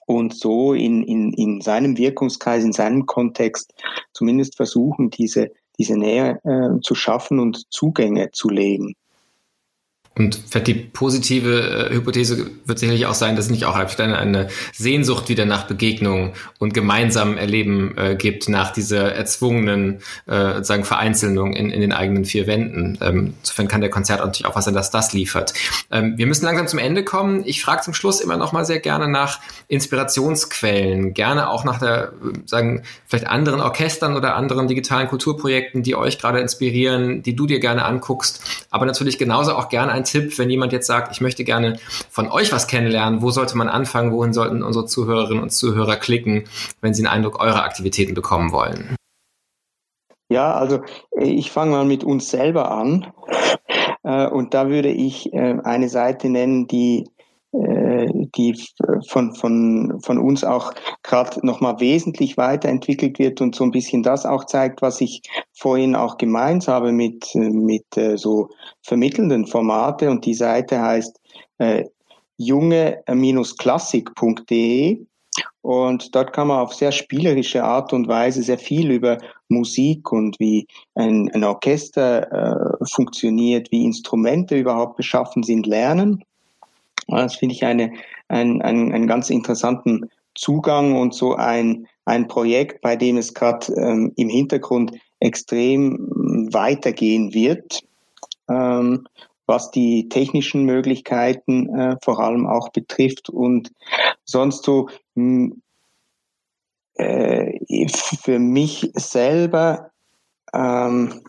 und 0.05 0.35
so 0.35 0.73
in, 0.73 1.03
in, 1.03 1.33
in 1.33 1.61
seinem 1.61 1.97
Wirkungskreis, 1.97 2.63
in 2.63 2.73
seinem 2.73 3.05
Kontext 3.05 3.73
zumindest 4.13 4.55
versuchen, 4.55 5.09
diese, 5.09 5.51
diese 5.79 5.97
Nähe 5.97 6.39
äh, 6.43 6.79
zu 6.81 6.95
schaffen 6.95 7.39
und 7.39 7.71
Zugänge 7.71 8.31
zu 8.31 8.49
legen. 8.49 8.95
Und 10.17 10.39
vielleicht 10.49 10.67
die 10.67 10.75
positive 10.75 11.89
äh, 11.89 11.93
Hypothese 11.93 12.49
wird 12.63 12.79
sicherlich 12.79 13.05
auch 13.05 13.13
sein, 13.13 13.35
dass 13.35 13.45
es 13.45 13.51
nicht 13.51 13.65
auch 13.65 13.75
eine, 13.75 14.17
eine 14.17 14.47
Sehnsucht 14.73 15.27
wieder 15.27 15.45
nach 15.45 15.67
Begegnung 15.67 16.33
und 16.57 16.73
gemeinsamem 16.73 17.37
Erleben 17.37 17.97
äh, 17.97 18.15
gibt 18.15 18.47
nach 18.47 18.71
dieser 18.71 19.11
erzwungenen 19.13 19.99
äh, 20.25 20.63
sagen 20.63 20.85
Vereinzelung 20.85 21.53
in, 21.53 21.69
in 21.69 21.81
den 21.81 21.91
eigenen 21.91 22.23
vier 22.23 22.47
Wänden. 22.47 22.97
Ähm, 23.01 23.33
insofern 23.41 23.67
kann 23.67 23.81
der 23.81 23.89
Konzert 23.89 24.19
natürlich 24.19 24.45
auch 24.45 24.55
was 24.55 24.63
sein, 24.63 24.73
dass 24.73 24.89
das 24.89 25.11
liefert. 25.11 25.53
Ähm, 25.91 26.17
wir 26.17 26.27
müssen 26.27 26.45
langsam 26.45 26.67
zum 26.69 26.79
Ende 26.79 27.03
kommen. 27.03 27.43
Ich 27.45 27.61
frage 27.61 27.81
zum 27.81 27.93
Schluss 27.93 28.21
immer 28.21 28.37
noch 28.37 28.53
mal 28.53 28.63
sehr 28.63 28.79
gerne 28.79 29.09
nach 29.09 29.41
Inspirationsquellen, 29.67 31.13
gerne 31.13 31.49
auch 31.49 31.65
nach 31.65 31.79
der 31.79 32.13
sagen 32.45 32.83
vielleicht 33.05 33.27
anderen 33.27 33.59
Orchestern 33.59 34.15
oder 34.15 34.35
anderen 34.35 34.69
digitalen 34.69 35.09
Kulturprojekten, 35.09 35.83
die 35.83 35.95
euch 35.95 36.19
gerade 36.19 36.39
inspirieren, 36.39 37.21
die 37.21 37.35
du 37.35 37.45
dir 37.47 37.59
gerne 37.59 37.83
anguckst, 37.83 38.41
aber 38.69 38.85
natürlich 38.85 39.17
genauso 39.17 39.55
auch 39.55 39.67
gerne 39.67 39.91
ein 39.91 40.04
Tipp, 40.05 40.37
wenn 40.39 40.49
jemand 40.49 40.71
jetzt 40.71 40.87
sagt, 40.87 41.11
ich 41.11 41.19
möchte 41.19 41.43
gerne 41.43 41.77
von 42.09 42.31
euch 42.31 42.51
was 42.51 42.67
kennenlernen, 42.67 43.21
wo 43.21 43.31
sollte 43.31 43.57
man 43.57 43.67
anfangen, 43.67 44.13
wohin 44.13 44.33
sollten 44.33 44.63
unsere 44.63 44.85
Zuhörerinnen 44.85 45.43
und 45.43 45.51
Zuhörer 45.51 45.97
klicken, 45.97 46.45
wenn 46.81 46.93
sie 46.93 47.05
einen 47.05 47.13
Eindruck 47.13 47.41
eurer 47.41 47.63
Aktivitäten 47.63 48.13
bekommen 48.13 48.51
wollen? 48.51 48.95
Ja, 50.29 50.53
also 50.53 50.81
ich 51.19 51.51
fange 51.51 51.71
mal 51.71 51.85
mit 51.85 52.03
uns 52.03 52.29
selber 52.29 52.71
an. 52.71 53.11
Äh, 54.03 54.27
und 54.27 54.53
da 54.53 54.69
würde 54.69 54.89
ich 54.89 55.33
äh, 55.33 55.57
eine 55.63 55.89
Seite 55.89 56.29
nennen, 56.29 56.67
die 56.67 57.09
äh, 57.51 58.24
die 58.37 58.55
von, 59.07 59.33
von, 59.35 59.99
von 60.01 60.17
uns 60.17 60.43
auch 60.43 60.73
gerade 61.03 61.45
nochmal 61.45 61.79
wesentlich 61.79 62.37
weiterentwickelt 62.37 63.19
wird 63.19 63.41
und 63.41 63.53
so 63.55 63.63
ein 63.63 63.69
bisschen 63.71 64.01
das 64.03 64.25
auch 64.25 64.45
zeigt, 64.45 64.81
was 64.81 64.99
ich 65.01 65.21
vorhin 65.53 65.95
auch 65.95 66.17
gemeint 66.17 66.67
habe 66.67 66.91
mit, 66.91 67.33
mit 67.35 67.85
äh, 67.97 68.17
so 68.17 68.49
vermittelnden 68.83 69.45
Formate 69.47 70.09
und 70.09 70.25
die 70.25 70.33
Seite 70.33 70.81
heißt 70.81 71.19
äh, 71.59 71.85
junge-klassik.de 72.37 75.05
und 75.61 76.13
dort 76.13 76.31
kann 76.31 76.49
man 76.49 76.59
auf 76.59 76.75
sehr 76.75 76.91
spielerische 76.91 77.63
Art 77.63 77.91
und 77.91 78.07
Weise 78.07 78.43
sehr 78.43 78.59
viel 78.59 78.91
über 78.91 79.17
Musik 79.49 80.11
und 80.11 80.39
wie 80.39 80.67
ein, 80.93 81.31
ein 81.33 81.43
Orchester 81.43 82.31
äh, 82.31 82.85
funktioniert, 82.93 83.71
wie 83.71 83.83
Instrumente 83.83 84.55
überhaupt 84.57 84.95
beschaffen 84.95 85.41
sind, 85.41 85.65
lernen. 85.65 86.23
Das 87.07 87.35
finde 87.35 87.55
ich 87.55 87.65
eine, 87.65 87.91
ein, 88.27 88.61
ein, 88.61 88.91
einen 88.91 89.07
ganz 89.07 89.29
interessanten 89.29 90.09
Zugang 90.35 90.97
und 90.97 91.13
so 91.13 91.35
ein, 91.35 91.87
ein 92.05 92.27
Projekt, 92.27 92.81
bei 92.81 92.95
dem 92.95 93.17
es 93.17 93.33
gerade 93.33 93.73
ähm, 93.73 94.11
im 94.15 94.29
Hintergrund 94.29 94.93
extrem 95.19 95.93
ähm, 95.95 96.53
weitergehen 96.53 97.33
wird, 97.33 97.81
ähm, 98.49 99.07
was 99.47 99.71
die 99.71 100.09
technischen 100.09 100.63
Möglichkeiten 100.63 101.69
äh, 101.75 101.97
vor 102.03 102.19
allem 102.19 102.47
auch 102.47 102.69
betrifft 102.69 103.29
und 103.29 103.71
sonst 104.25 104.63
so 104.65 104.89
mh, 105.15 105.51
hm, 105.51 105.61
äh, 106.95 107.87
für 107.87 108.39
mich 108.39 108.89
selber, 108.93 109.91
ähm, 110.53 111.21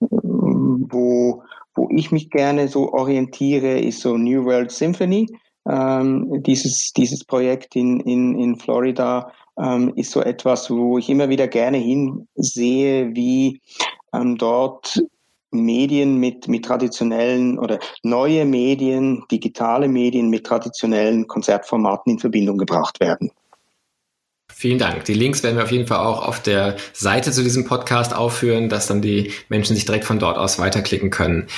wo 0.00 1.42
wo 1.74 1.88
ich 1.90 2.10
mich 2.12 2.30
gerne 2.30 2.68
so 2.68 2.92
orientiere, 2.92 3.78
ist 3.78 4.00
so 4.00 4.16
New 4.16 4.44
World 4.44 4.70
Symphony. 4.70 5.28
Ähm, 5.68 6.42
dieses, 6.42 6.92
dieses 6.92 7.24
Projekt 7.24 7.76
in, 7.76 8.00
in, 8.00 8.38
in 8.38 8.56
Florida 8.56 9.32
ähm, 9.60 9.92
ist 9.96 10.10
so 10.10 10.20
etwas, 10.20 10.70
wo 10.70 10.98
ich 10.98 11.08
immer 11.08 11.28
wieder 11.28 11.46
gerne 11.46 11.78
hinsehe, 11.78 13.14
wie 13.14 13.60
ähm, 14.12 14.36
dort 14.36 15.02
Medien 15.52 16.16
mit, 16.16 16.48
mit 16.48 16.64
traditionellen 16.64 17.58
oder 17.58 17.78
neue 18.02 18.44
Medien, 18.44 19.22
digitale 19.30 19.86
Medien 19.86 20.30
mit 20.30 20.44
traditionellen 20.44 21.26
Konzertformaten 21.26 22.12
in 22.12 22.18
Verbindung 22.18 22.58
gebracht 22.58 22.98
werden. 23.00 23.30
Vielen 24.62 24.78
Dank. 24.78 25.06
Die 25.06 25.14
Links 25.14 25.42
werden 25.42 25.56
wir 25.56 25.64
auf 25.64 25.72
jeden 25.72 25.88
Fall 25.88 25.98
auch 25.98 26.24
auf 26.24 26.40
der 26.40 26.76
Seite 26.92 27.32
zu 27.32 27.42
diesem 27.42 27.64
Podcast 27.64 28.14
aufführen, 28.14 28.68
dass 28.68 28.86
dann 28.86 29.02
die 29.02 29.32
Menschen 29.48 29.74
sich 29.74 29.86
direkt 29.86 30.04
von 30.04 30.20
dort 30.20 30.38
aus 30.38 30.60
weiterklicken 30.60 31.10
können. 31.10 31.48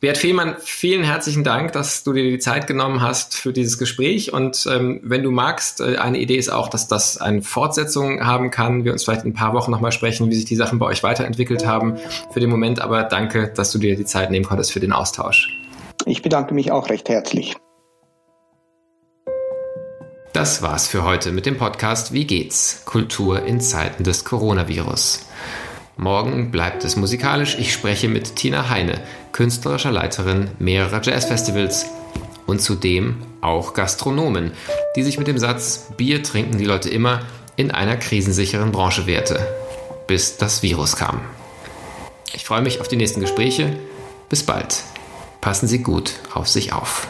Bert 0.00 0.16
Fehlmann, 0.16 0.56
vielen 0.60 1.04
herzlichen 1.04 1.44
Dank, 1.44 1.72
dass 1.72 2.04
du 2.04 2.14
dir 2.14 2.22
die 2.22 2.38
Zeit 2.38 2.66
genommen 2.66 3.02
hast 3.02 3.36
für 3.36 3.52
dieses 3.52 3.76
Gespräch. 3.76 4.32
Und 4.32 4.66
ähm, 4.72 5.00
wenn 5.02 5.22
du 5.22 5.30
magst, 5.30 5.82
äh, 5.82 5.98
eine 5.98 6.16
Idee 6.16 6.36
ist 6.36 6.48
auch, 6.48 6.70
dass 6.70 6.88
das 6.88 7.18
eine 7.18 7.42
Fortsetzung 7.42 8.24
haben 8.24 8.50
kann. 8.50 8.86
Wir 8.86 8.92
uns 8.92 9.04
vielleicht 9.04 9.24
in 9.24 9.32
ein 9.32 9.34
paar 9.34 9.52
Wochen 9.52 9.70
nochmal 9.70 9.92
sprechen, 9.92 10.30
wie 10.30 10.34
sich 10.34 10.46
die 10.46 10.56
Sachen 10.56 10.78
bei 10.78 10.86
euch 10.86 11.02
weiterentwickelt 11.02 11.66
haben. 11.66 11.98
Für 12.32 12.40
den 12.40 12.48
Moment 12.48 12.80
aber 12.80 13.02
danke, 13.02 13.52
dass 13.54 13.72
du 13.72 13.78
dir 13.78 13.94
die 13.94 14.06
Zeit 14.06 14.30
nehmen 14.30 14.46
konntest 14.46 14.72
für 14.72 14.80
den 14.80 14.92
Austausch. 14.92 15.50
Ich 16.06 16.22
bedanke 16.22 16.54
mich 16.54 16.72
auch 16.72 16.88
recht 16.88 17.10
herzlich. 17.10 17.56
Das 20.44 20.60
war's 20.60 20.86
für 20.86 21.04
heute 21.04 21.32
mit 21.32 21.46
dem 21.46 21.56
Podcast 21.56 22.12
Wie 22.12 22.26
geht's? 22.26 22.82
Kultur 22.84 23.46
in 23.46 23.62
Zeiten 23.62 24.04
des 24.04 24.26
Coronavirus. 24.26 25.24
Morgen 25.96 26.50
bleibt 26.50 26.84
es 26.84 26.96
musikalisch. 26.96 27.56
Ich 27.58 27.72
spreche 27.72 28.08
mit 28.08 28.36
Tina 28.36 28.68
Heine, 28.68 29.00
künstlerischer 29.32 29.90
Leiterin 29.90 30.50
mehrerer 30.58 31.00
Jazzfestivals 31.02 31.86
und 32.44 32.60
zudem 32.60 33.22
auch 33.40 33.72
Gastronomen, 33.72 34.52
die 34.96 35.02
sich 35.02 35.16
mit 35.16 35.28
dem 35.28 35.38
Satz 35.38 35.86
Bier 35.96 36.22
trinken 36.22 36.58
die 36.58 36.66
Leute 36.66 36.90
immer 36.90 37.22
in 37.56 37.70
einer 37.70 37.96
krisensicheren 37.96 38.70
Branche 38.70 39.06
wehrte, 39.06 39.48
bis 40.06 40.36
das 40.36 40.62
Virus 40.62 40.96
kam. 40.96 41.22
Ich 42.34 42.44
freue 42.44 42.60
mich 42.60 42.82
auf 42.82 42.88
die 42.88 42.96
nächsten 42.96 43.20
Gespräche. 43.20 43.78
Bis 44.28 44.42
bald. 44.42 44.82
Passen 45.40 45.68
Sie 45.68 45.78
gut 45.78 46.12
auf 46.34 46.48
sich 46.48 46.74
auf. 46.74 47.08